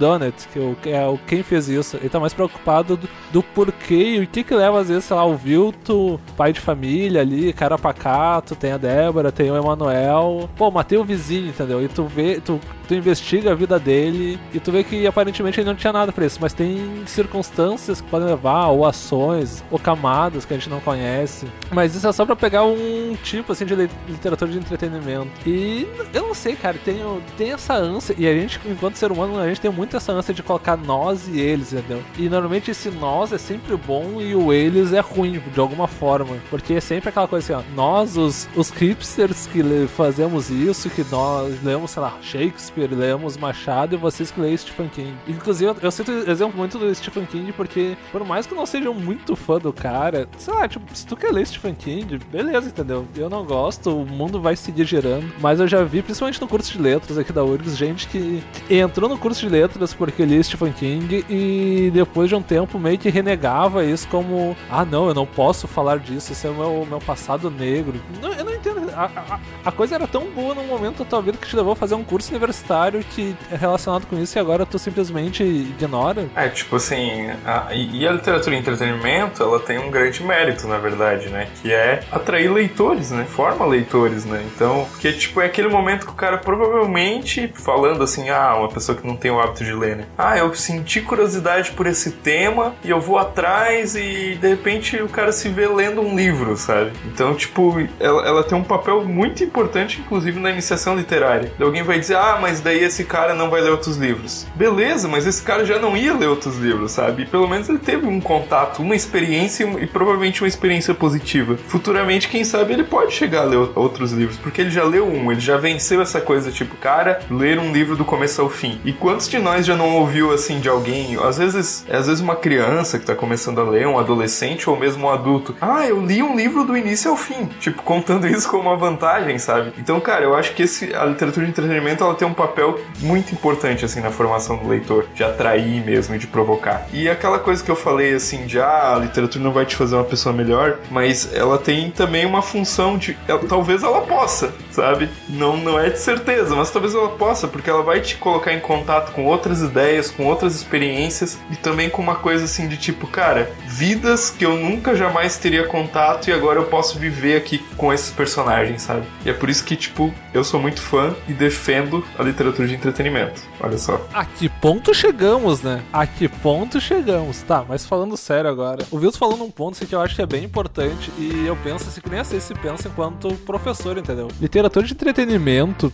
que, 0.53 0.59
o, 0.59 0.77
que 0.83 0.91
é 0.91 1.07
o 1.07 1.19
quem 1.19 1.43
fez 1.43 1.69
isso. 1.69 1.97
Ele 1.97 2.09
tá 2.09 2.21
mais 2.21 2.35
preocupado 2.35 2.97
do, 2.97 3.09
do 3.33 3.43
porquê 3.43 4.17
e 4.17 4.21
o 4.21 4.27
que 4.27 4.45
que 4.45 4.55
leva, 4.55 4.81
às 4.81 4.89
vezes, 4.89 5.05
sei 5.05 5.17
lá, 5.17 5.25
o 5.25 5.37
Vilto, 5.37 6.21
pai 6.37 6.53
de 6.53 6.61
família 6.61 7.21
ali, 7.21 7.53
cara 7.53 7.79
pacato, 7.79 8.55
tem 8.55 8.73
a 8.73 8.77
Débora, 8.77 9.33
tem 9.33 9.51
o 9.51 9.57
Emanuel. 9.57 10.49
Pô, 10.57 10.71
matei 10.71 10.99
o 10.99 11.05
vizinho, 11.05 11.49
entendeu? 11.49 11.83
E 11.83 11.89
tu 11.89 12.05
vê, 12.05 12.41
tu 12.41 12.61
tu 12.87 12.95
investiga 12.95 13.53
a 13.53 13.55
vida 13.55 13.79
dele 13.79 14.39
e 14.53 14.61
tu 14.61 14.73
vê 14.73 14.83
que 14.85 15.07
aparentemente 15.07 15.61
ele 15.61 15.69
não 15.69 15.75
tinha 15.75 15.93
nada 15.93 16.13
pra 16.13 16.27
isso, 16.27 16.39
mas 16.41 16.53
tem 16.53 17.03
circunstâncias 17.07 18.01
que 18.01 18.09
podem 18.09 18.29
levar, 18.29 18.69
ou 18.69 18.87
ações, 18.87 19.65
ou 19.71 19.79
camadas 19.79 20.45
que 20.45 20.55
a 20.55 20.57
gente 20.57 20.71
não 20.71 20.81
conhece. 20.81 21.47
Mas 21.71 21.95
isso 21.95 22.07
é 22.07 22.13
só 22.13 22.25
pra 22.25 22.37
pegar 22.37 22.65
um 22.65 23.17
tipo 23.23 23.53
assim 23.53 23.65
de 23.65 23.75
literatura 23.75 24.51
de 24.51 24.59
entretenimento. 24.59 25.31
E 25.47 25.87
eu 26.13 26.23
não 26.29 26.35
sei, 26.35 26.55
cara, 26.57 26.79
tem, 26.85 26.97
tem 27.37 27.53
essa 27.53 27.75
ânsia, 27.75 28.15
e 28.19 28.27
a 28.27 28.33
gente, 28.33 28.61
enquanto 28.67 28.97
ser 28.97 29.11
humano, 29.11 29.39
a 29.39 29.49
gente 29.49 29.61
tem 29.61 29.71
muito 29.71 29.97
essa 29.97 30.13
ânsia 30.13 30.33
de 30.33 30.43
colocar 30.43 30.77
nós 30.77 31.29
e 31.29 31.41
eles, 31.41 31.73
entendeu? 31.73 32.03
E 32.19 32.29
normalmente 32.29 32.71
esse 32.71 32.91
nós 32.91 33.33
é 33.33 33.39
sempre 33.39 33.77
bom 33.77 34.21
e 34.21 34.35
o 34.35 34.53
eles 34.53 34.93
é 34.93 35.01
ruim, 35.01 35.43
de 35.53 35.61
alguma 35.61 35.87
forma. 35.87 36.37
Porque 36.51 36.75
é 36.75 36.81
sempre 36.81 37.09
aquela 37.09 37.29
coisa 37.29 37.57
assim, 37.57 37.65
ó, 37.67 37.75
nós, 37.75 38.17
os, 38.17 38.49
os 38.55 38.71
hipsters 38.71 39.47
que 39.47 39.63
fazemos 39.89 40.51
isso, 40.51 40.91
que 40.91 41.05
nós 41.11 41.63
lemos, 41.63 41.91
sei 41.91 42.03
lá, 42.03 42.17
Shakespeare 42.23 42.76
Shakespeare, 42.77 42.95
lemos 42.95 43.37
Machado 43.37 43.95
e 43.95 43.99
vocês 43.99 44.31
que 44.31 44.41
leem 44.41 44.57
Stephen 44.57 44.89
King. 44.89 45.15
Inclusive, 45.27 45.75
eu 45.81 45.91
cito 45.91 46.13
exemplo 46.13 46.57
muito 46.57 46.79
do 46.79 46.95
Stephen 46.95 47.25
King 47.25 47.53
porque, 47.53 47.97
por 48.13 48.25
mais 48.25 48.47
que 48.47 48.53
eu 48.53 48.57
não 48.57 48.67
seja 48.67 48.93
muito 48.93 49.35
fã 49.35 49.59
do 49.59 49.73
cara, 49.73 50.29
sei 50.37 50.53
lá, 50.53 50.69
tipo, 50.69 50.85
se 50.95 51.07
tu 51.07 51.17
quer 51.17 51.33
ler 51.33 51.47
Stephen 51.47 51.75
King, 51.75 52.19
beleza, 52.31 52.69
entendeu? 52.69 53.07
Eu 53.17 53.31
não 53.31 53.45
gosto, 53.45 54.03
o 54.03 54.07
mundo 54.07 54.41
vai 54.41 54.55
seguir 54.55 54.85
girando. 54.85 55.33
Mas 55.41 55.59
eu 55.59 55.67
já 55.67 55.83
vi, 55.83 56.03
principalmente 56.03 56.41
no 56.41 56.47
curso 56.47 56.73
de 56.73 56.79
letras 56.79 57.17
aqui 57.17 57.33
da 57.33 57.43
URGS, 57.43 57.77
gente 57.77 58.07
que 58.09 58.43
entrou 58.69 59.09
no 59.09 59.17
curso 59.17 59.41
de 59.41 59.49
letras 59.49 59.95
porque 59.95 60.25
lia 60.25 60.43
Stephen 60.43 60.73
King 60.73 61.25
e 61.29 61.91
depois 61.93 62.29
de 62.29 62.35
um 62.35 62.43
tempo 62.43 62.79
meio 62.79 62.99
que 62.99 63.09
renegava 63.09 63.85
isso 63.85 64.07
como: 64.09 64.57
ah, 64.71 64.85
não, 64.85 65.09
eu 65.09 65.15
não 65.15 65.27
posso 65.27 65.67
falar 65.67 65.99
disso, 65.99 66.33
isso 66.33 66.47
é 66.47 66.51
o 66.51 66.55
meu, 66.55 66.87
meu 66.87 66.99
passado 66.99 67.51
negro. 67.51 68.01
Não, 68.21 68.33
eu 68.33 68.45
não 68.45 68.53
entendo. 68.53 68.76
A, 68.97 69.39
a, 69.67 69.73
coisa 69.73 69.95
era 69.95 70.07
tão 70.07 70.25
boa 70.31 70.55
no 70.55 70.65
momento 70.65 71.05
da 71.05 71.05
tua 71.05 71.21
vida 71.21 71.37
que 71.37 71.47
te 71.47 71.55
levou 71.55 71.73
a 71.73 71.77
fazer 71.77 71.95
um 71.95 72.03
curso 72.03 72.31
universitário 72.31 73.05
que 73.05 73.37
é 73.51 73.57
relacionado 73.57 74.07
com 74.07 74.19
isso 74.19 74.39
e 74.39 74.41
agora 74.41 74.65
tu 74.65 74.79
simplesmente 74.79 75.43
ignora. 75.43 76.27
É, 76.35 76.49
tipo 76.49 76.77
assim, 76.77 77.31
a, 77.45 77.69
e 77.75 78.07
a 78.07 78.13
literatura 78.13 78.57
e 78.57 78.59
entretenimento, 78.59 79.43
ela 79.43 79.61
tem 79.61 79.79
um 79.79 79.91
grande 79.91 80.23
mérito, 80.23 80.67
na 80.67 80.79
verdade, 80.79 81.29
né? 81.29 81.49
Que 81.61 81.73
é 81.73 82.01
atrair 82.11 82.51
leitores, 82.51 83.11
né? 83.11 83.25
Forma 83.25 83.67
leitores, 83.67 84.25
né? 84.25 84.43
Então, 84.55 84.87
porque, 84.91 85.13
tipo, 85.13 85.41
é 85.43 85.47
aquele 85.47 85.69
momento 85.69 86.07
que 86.07 86.13
o 86.13 86.17
cara 86.17 86.39
provavelmente, 86.39 87.53
falando 87.55 88.03
assim, 88.03 88.31
ah, 88.31 88.55
uma 88.57 88.69
pessoa 88.69 88.97
que 88.97 89.07
não 89.07 89.17
tem 89.17 89.31
o 89.31 89.39
hábito 89.39 89.63
de 89.63 89.73
ler, 89.73 89.97
né? 89.97 90.05
Ah, 90.17 90.39
eu 90.39 90.55
senti 90.55 91.03
curiosidade 91.03 91.73
por 91.73 91.87
esse 91.87 92.13
tema 92.13 92.75
e 92.83 92.91
eu 92.91 93.01
vou 93.01 93.19
atrás 93.19 93.95
e, 93.95 94.37
de 94.41 94.49
repente, 94.49 94.97
o 95.03 95.09
cara 95.09 95.33
se 95.33 95.49
vê 95.49 95.67
lendo 95.67 96.01
um 96.01 96.17
livro, 96.17 96.57
sabe? 96.57 96.93
Então, 97.05 97.35
tipo, 97.35 97.77
ela, 98.01 98.27
ela 98.27 98.45
tem 98.45 98.57
um 98.57 98.65
papel 98.65 98.86
muito 98.95 99.43
importante, 99.43 100.01
inclusive, 100.01 100.39
na 100.41 100.51
iniciação 100.51 100.97
literária. 100.97 101.53
Alguém 101.61 101.83
vai 101.83 101.99
dizer, 101.99 102.17
ah, 102.17 102.39
mas 102.41 102.61
daí 102.61 102.83
esse 102.83 103.05
cara 103.05 103.35
não 103.35 103.51
vai 103.51 103.61
ler 103.61 103.71
outros 103.71 103.97
livros. 103.97 104.47
Beleza, 104.55 105.09
mas 105.09 105.27
esse 105.27 105.43
cara 105.43 105.65
já 105.65 105.79
não 105.79 105.97
ia 105.97 106.15
ler 106.15 106.29
outros 106.29 106.57
livros, 106.59 106.93
sabe? 106.93 107.23
E 107.23 107.27
pelo 107.27 107.49
menos 107.49 107.69
ele 107.69 107.79
teve 107.79 108.07
um 108.07 108.21
contato, 108.21 108.83
uma 108.83 108.95
experiência 108.95 109.65
e 109.81 109.87
provavelmente 109.87 110.43
uma 110.43 110.49
experiência 110.49 110.95
positiva. 110.95 111.57
Futuramente, 111.57 112.29
quem 112.29 112.45
sabe, 112.45 112.73
ele 112.73 112.85
pode 112.85 113.13
chegar 113.13 113.43
a 113.43 113.45
ler 113.45 113.71
outros 113.75 114.13
livros, 114.13 114.39
porque 114.39 114.61
ele 114.61 114.71
já 114.71 114.85
leu 114.85 115.07
um, 115.07 115.31
ele 115.33 115.41
já 115.41 115.57
venceu 115.57 116.01
essa 116.01 116.21
coisa, 116.21 116.51
tipo, 116.51 116.77
cara, 116.77 117.21
ler 117.31 117.59
um 117.59 117.73
livro 117.73 117.97
do 117.97 118.05
começo 118.05 118.41
ao 118.41 118.49
fim. 118.49 118.81
E 118.85 118.93
quantos 118.93 119.29
de 119.29 119.39
nós 119.39 119.67
já 119.67 119.77
não 119.77 119.97
ouviu 119.97 120.33
assim 120.33 120.61
de 120.61 120.69
alguém, 120.69 121.17
às 121.23 121.39
vezes, 121.39 121.85
às 121.91 122.07
vezes 122.07 122.21
uma 122.21 122.37
criança 122.37 122.99
que 122.99 123.07
tá 123.07 123.15
começando 123.15 123.61
a 123.61 123.65
ler, 123.65 123.87
um 123.87 123.99
adolescente 123.99 124.69
ou 124.69 124.77
mesmo 124.77 125.07
um 125.07 125.11
adulto. 125.11 125.57
Ah, 125.61 125.87
eu 125.87 126.01
li 126.05 126.23
um 126.23 126.37
livro 126.37 126.65
do 126.65 126.77
início 126.77 127.11
ao 127.11 127.17
fim, 127.17 127.47
tipo, 127.61 127.83
contando 127.83 128.27
isso 128.29 128.49
como 128.49 128.69
uma 128.69 128.76
vantagem, 128.77 129.39
sabe? 129.39 129.73
Então, 129.79 129.99
cara, 130.01 130.25
eu 130.25 130.35
acho 130.35 130.55
que 130.55 130.63
esse, 130.63 130.95
a 130.95 131.05
literatura 131.05 131.45
de 131.45 131.53
entretenimento 131.53 132.05
ela 132.05 132.15
tem 132.15 132.27
um 132.27 132.35
papel 132.35 132.79
muito 133.01 133.33
importante 133.33 133.85
assim 133.85 134.01
na 134.01 134.11
formação 134.11 134.57
do 134.57 134.69
leitor, 134.69 135.07
de 135.15 135.25
atrair 135.25 135.85
mesmo 135.85 136.19
de 136.19 136.27
provocar. 136.27 136.87
E 136.93 137.09
aquela 137.09 137.39
coisa 137.39 137.63
que 137.63 137.71
eu 137.71 137.77
falei 137.77 138.15
assim, 138.15 138.47
de 138.47 138.61
ah, 138.61 138.95
a 138.95 138.99
literatura 138.99 139.43
não 139.43 139.53
vai 139.53 139.67
te 139.67 139.77
fazer 139.77 139.97
uma 139.97 140.05
pessoa 140.05 140.35
melhor, 140.35 140.79
mas 140.91 141.33
ela 141.35 141.59
tem 141.59 141.91
também 141.91 142.25
uma 142.25 142.43
função 142.43 142.97
de 142.97 143.17
ela, 143.27 143.41
talvez 143.49 143.83
ela 143.83 144.01
possa, 144.03 144.53
sabe? 144.77 145.09
Não 145.29 145.57
não 145.57 145.79
é 145.79 145.91
de 145.91 145.99
certeza, 145.99 146.55
mas 146.55 146.71
talvez 146.71 146.95
ela 146.95 147.09
possa, 147.11 147.49
porque 147.49 147.69
ela 147.69 147.83
vai 147.83 148.01
te 148.01 148.17
colocar 148.17 148.53
em 148.53 148.61
contato 148.61 149.13
com 149.13 149.25
outras 149.25 149.63
ideias, 149.63 150.11
com 150.11 150.27
outras 150.27 150.55
experiências 150.55 151.39
e 151.51 151.57
também 151.57 151.89
com 151.89 152.03
uma 152.03 152.17
coisa 152.17 152.45
assim 152.45 152.69
de 152.69 152.77
tipo, 152.77 153.07
cara, 153.07 153.51
vidas 153.67 154.31
que 154.31 154.45
eu 154.45 154.57
nunca 154.57 154.95
jamais 154.95 155.39
teria 155.39 155.67
contato 155.67 156.29
e 156.29 156.33
agora 156.33 156.61
eu 156.61 156.67
posso 156.67 156.99
viver 156.99 157.37
aqui 157.37 157.59
com 157.77 157.93
esses 157.93 158.11
personagens, 158.11 158.83
sabe? 158.83 159.07
E 159.25 159.31
é 159.31 159.33
por 159.33 159.49
isso 159.49 159.65
que 159.65 159.77
tipo, 159.77 160.13
eu 160.35 160.45
sou 160.45 160.61
muito 160.61 160.81
fã 160.81 161.15
e 161.27 161.33
defendo 161.33 162.05
a 162.19 162.23
literatura 162.23 162.69
de 162.69 162.75
entretenimento. 162.75 163.41
Olha 163.61 163.79
só. 163.79 164.07
A 164.13 164.25
que 164.25 164.49
ponto 164.49 164.93
chegamos, 164.93 165.63
né? 165.63 165.83
A 165.93 166.07
que 166.07 166.29
ponto 166.29 166.81
chegamos? 166.81 167.43
Tá, 167.43 167.65
mas 167.67 167.87
falando 167.87 168.17
sério 168.17 168.51
agora. 168.51 168.85
O 168.91 168.99
Vilso 168.99 169.19
falou 169.19 169.37
num 169.39 169.51
ponto 169.51 169.75
assim, 169.75 169.87
que 169.87 169.95
eu 169.95 170.01
acho 170.01 170.15
que 170.15 170.23
é 170.23 170.27
bem 170.27 170.45
importante 170.45 171.11
e 171.19 171.47
eu 171.47 171.57
penso 171.57 171.89
assim 171.89 172.01
que 172.01 172.11
nem 172.11 172.21
assim 172.21 172.39
se 172.39 172.55
pensa 172.55 172.89
enquanto 172.89 173.35
professor, 173.47 173.97
entendeu? 173.97 174.29
Literatura 174.41 174.66
de 174.69 174.93
entretenimento, 174.93 175.93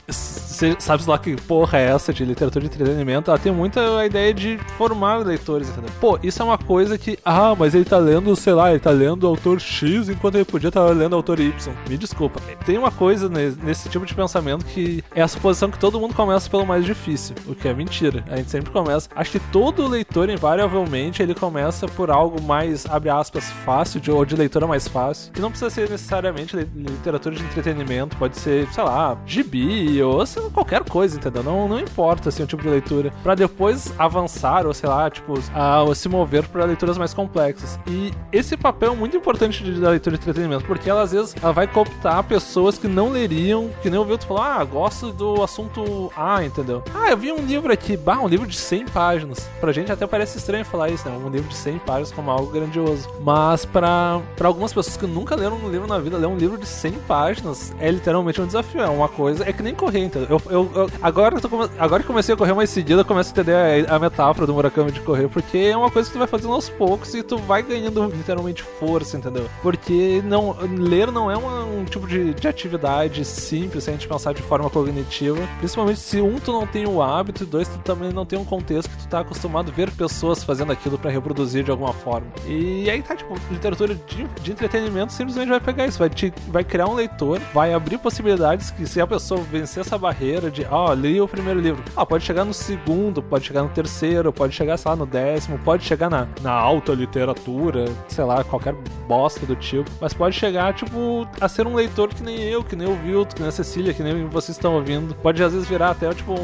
sabe 0.78 1.04
lá 1.06 1.18
que 1.18 1.36
porra 1.36 1.78
é 1.78 1.86
essa 1.86 2.12
de 2.12 2.24
literatura 2.24 2.66
de 2.66 2.74
entretenimento? 2.74 3.30
Ela 3.30 3.38
tem 3.38 3.52
muita 3.52 3.98
a 3.98 4.06
ideia 4.06 4.32
de 4.32 4.58
formar 4.76 5.18
leitores, 5.18 5.68
entendeu? 5.68 5.90
Pô, 6.00 6.18
isso 6.22 6.42
é 6.42 6.44
uma 6.44 6.58
coisa 6.58 6.96
que, 6.96 7.18
ah, 7.24 7.54
mas 7.56 7.74
ele 7.74 7.84
tá 7.84 7.98
lendo, 7.98 8.34
sei 8.36 8.52
lá, 8.52 8.70
ele 8.70 8.80
tá 8.80 8.90
lendo 8.90 9.26
autor 9.26 9.60
X 9.60 10.08
enquanto 10.08 10.36
ele 10.36 10.44
podia 10.44 10.68
estar 10.68 10.84
lendo 10.86 11.14
autor 11.14 11.40
Y. 11.40 11.52
Me 11.88 11.96
desculpa. 11.96 12.40
Tem 12.64 12.78
uma 12.78 12.90
coisa 12.90 13.28
nesse 13.28 13.88
tipo 13.88 14.06
de 14.06 14.14
pensamento 14.14 14.64
que 14.64 15.02
é 15.14 15.22
a 15.22 15.28
suposição 15.28 15.70
que 15.70 15.78
todo 15.78 16.00
mundo 16.00 16.14
começa 16.14 16.48
pelo 16.48 16.66
mais 16.66 16.84
difícil, 16.84 17.34
o 17.46 17.54
que 17.54 17.68
é 17.68 17.74
mentira. 17.74 18.24
A 18.28 18.36
gente 18.36 18.50
sempre 18.50 18.70
começa. 18.70 19.08
Acho 19.14 19.32
que 19.32 19.40
todo 19.50 19.86
leitor, 19.86 20.28
invariavelmente, 20.30 21.22
ele 21.22 21.34
começa 21.34 21.86
por 21.86 22.10
algo 22.10 22.40
mais, 22.42 22.86
abre 22.86 23.10
aspas, 23.10 23.50
fácil, 23.64 24.00
de, 24.00 24.10
ou 24.10 24.24
de 24.24 24.36
leitura 24.36 24.66
mais 24.66 24.88
fácil, 24.88 25.32
que 25.32 25.40
não 25.40 25.50
precisa 25.50 25.70
ser 25.70 25.90
necessariamente 25.90 26.56
literatura 26.56 27.34
de 27.34 27.42
entretenimento, 27.42 28.16
pode 28.16 28.38
ser, 28.38 28.61
sei 28.70 28.84
lá, 28.84 29.16
gibi, 29.26 30.02
ou 30.02 30.18
lá, 30.18 30.26
qualquer 30.52 30.84
coisa, 30.84 31.16
entendeu? 31.16 31.42
Não, 31.42 31.68
não 31.68 31.78
importa, 31.78 32.28
assim, 32.28 32.42
o 32.42 32.46
tipo 32.46 32.62
de 32.62 32.68
leitura. 32.68 33.12
para 33.22 33.34
depois 33.34 33.92
avançar, 33.98 34.66
ou 34.66 34.74
sei 34.74 34.88
lá, 34.88 35.08
tipo, 35.10 35.34
a, 35.54 35.94
se 35.94 36.08
mover 36.08 36.46
para 36.48 36.64
leituras 36.64 36.98
mais 36.98 37.14
complexas. 37.14 37.78
E 37.86 38.12
esse 38.32 38.56
papel 38.56 38.92
é 38.92 38.96
muito 38.96 39.16
importante 39.16 39.62
da 39.72 39.90
leitura 39.90 40.16
de 40.16 40.22
entretenimento, 40.22 40.64
porque 40.64 40.88
ela, 40.88 41.02
às 41.02 41.12
vezes, 41.12 41.34
ela 41.42 41.52
vai 41.52 41.66
cooptar 41.66 42.22
pessoas 42.24 42.78
que 42.78 42.88
não 42.88 43.10
leriam, 43.10 43.70
que 43.82 43.90
nem 43.90 43.98
o 43.98 44.04
Vilto 44.04 44.26
falou, 44.26 44.42
ah, 44.42 44.64
gosto 44.64 45.12
do 45.12 45.42
assunto 45.42 46.12
A, 46.16 46.44
entendeu? 46.44 46.82
Ah, 46.94 47.10
eu 47.10 47.16
vi 47.16 47.32
um 47.32 47.44
livro 47.44 47.72
aqui, 47.72 47.96
bah, 47.96 48.18
um 48.20 48.28
livro 48.28 48.46
de 48.46 48.56
100 48.56 48.86
páginas. 48.86 49.48
Pra 49.60 49.72
gente 49.72 49.90
até 49.90 50.06
parece 50.06 50.38
estranho 50.38 50.64
falar 50.64 50.90
isso, 50.90 51.08
né? 51.08 51.16
Um 51.16 51.28
livro 51.28 51.48
de 51.48 51.56
100 51.56 51.78
páginas 51.80 52.12
como 52.12 52.30
algo 52.30 52.50
grandioso. 52.52 53.08
Mas 53.20 53.64
pra 53.64 54.20
algumas 54.42 54.72
pessoas 54.72 54.96
que 54.96 55.06
nunca 55.06 55.34
leram 55.34 55.56
um 55.56 55.70
livro 55.70 55.86
na 55.86 55.98
vida, 55.98 56.16
ler 56.16 56.26
um 56.26 56.36
livro 56.36 56.58
de 56.58 56.66
100 56.66 56.92
páginas 57.06 57.74
é 57.78 57.90
literalmente 57.90 58.40
um 58.40 58.44
desafio. 58.52 58.80
É 58.80 58.88
uma 58.88 59.08
coisa, 59.08 59.48
é 59.48 59.52
que 59.52 59.62
nem 59.62 59.74
correr, 59.74 60.04
entendeu? 60.04 60.40
Eu, 60.46 60.52
eu, 60.52 60.70
eu 60.74 60.90
agora, 61.00 61.36
eu 61.36 61.70
agora 61.78 62.02
que 62.02 62.06
comecei 62.06 62.34
a 62.34 62.38
correr 62.38 62.52
mais 62.52 62.70
seguida, 62.70 63.00
eu 63.00 63.04
começo 63.04 63.30
a 63.30 63.32
entender 63.32 63.88
a, 63.88 63.96
a 63.96 63.98
metáfora 63.98 64.46
do 64.46 64.54
Murakami 64.54 64.92
de 64.92 65.00
correr, 65.00 65.28
porque 65.28 65.58
é 65.58 65.76
uma 65.76 65.90
coisa 65.90 66.08
que 66.08 66.14
tu 66.14 66.18
vai 66.18 66.28
fazendo 66.28 66.52
aos 66.52 66.68
poucos 66.68 67.14
e 67.14 67.22
tu 67.22 67.38
vai 67.38 67.62
ganhando 67.62 68.06
literalmente 68.06 68.62
força, 68.62 69.16
entendeu? 69.16 69.48
Porque 69.62 70.22
não, 70.24 70.56
ler 70.78 71.10
não 71.10 71.30
é 71.30 71.36
uma, 71.36 71.64
um 71.64 71.84
tipo 71.84 72.06
de, 72.06 72.34
de 72.34 72.48
atividade 72.48 73.24
simples, 73.24 73.84
se 73.84 73.90
a 73.90 73.92
gente 73.92 74.08
pensar 74.08 74.32
de 74.34 74.42
forma 74.42 74.68
cognitiva. 74.70 75.40
Principalmente 75.58 76.00
se 76.00 76.20
um, 76.20 76.38
tu 76.38 76.52
não 76.52 76.66
tem 76.66 76.86
o 76.86 77.02
hábito, 77.02 77.44
e 77.44 77.46
dois, 77.46 77.68
tu 77.68 77.78
também 77.78 78.12
não 78.12 78.26
tem 78.26 78.38
um 78.38 78.44
contexto 78.44 78.90
que 78.90 78.98
tu 78.98 79.08
tá 79.08 79.20
acostumado 79.20 79.70
a 79.70 79.74
ver 79.74 79.90
pessoas 79.90 80.44
fazendo 80.44 80.72
aquilo 80.72 80.98
para 80.98 81.10
reproduzir 81.10 81.64
de 81.64 81.70
alguma 81.70 81.92
forma. 81.92 82.26
E 82.46 82.88
aí 82.90 83.02
tá, 83.02 83.16
tipo, 83.16 83.34
literatura 83.50 83.94
de, 83.94 84.24
de 84.40 84.52
entretenimento 84.52 85.12
simplesmente 85.12 85.48
vai 85.48 85.60
pegar 85.60 85.86
isso, 85.86 85.98
vai, 85.98 86.10
te, 86.10 86.32
vai 86.48 86.64
criar 86.64 86.86
um 86.86 86.94
leitor, 86.94 87.40
vai 87.52 87.72
abrir 87.72 87.98
possibilidades 87.98 88.31
que 88.76 88.86
se 88.86 89.00
a 89.00 89.06
pessoa 89.06 89.40
vencer 89.40 89.80
essa 89.80 89.98
barreira 89.98 90.50
de, 90.50 90.66
ó, 90.70 90.90
oh, 90.90 90.94
li 90.94 91.20
o 91.20 91.28
primeiro 91.28 91.60
livro, 91.60 91.82
ah, 91.96 92.06
pode 92.06 92.24
chegar 92.24 92.44
no 92.44 92.54
segundo, 92.54 93.22
pode 93.22 93.46
chegar 93.46 93.62
no 93.62 93.68
terceiro, 93.68 94.32
pode 94.32 94.54
chegar, 94.54 94.76
sei 94.76 94.90
lá, 94.90 94.96
no 94.96 95.06
décimo, 95.06 95.58
pode 95.58 95.84
chegar 95.84 96.10
na, 96.10 96.26
na 96.40 96.52
alta 96.52 96.92
literatura, 96.92 97.86
sei 98.08 98.24
lá, 98.24 98.42
qualquer 98.44 98.74
bosta 99.06 99.44
do 99.44 99.56
tipo, 99.56 99.90
mas 100.00 100.12
pode 100.12 100.36
chegar, 100.36 100.74
tipo, 100.74 101.26
a 101.40 101.48
ser 101.48 101.66
um 101.66 101.74
leitor 101.74 102.08
que 102.08 102.22
nem 102.22 102.40
eu, 102.40 102.64
que 102.64 102.76
nem 102.76 102.88
o 102.88 102.94
Vilto, 102.96 103.34
que 103.34 103.42
nem 103.42 103.48
a 103.48 103.52
Cecília, 103.52 103.92
que 103.92 104.02
nem 104.02 104.26
vocês 104.26 104.56
estão 104.56 104.74
ouvindo. 104.74 105.14
Pode 105.16 105.42
às 105.42 105.52
vezes 105.52 105.68
virar 105.68 105.90
até, 105.90 106.12
tipo, 106.14 106.34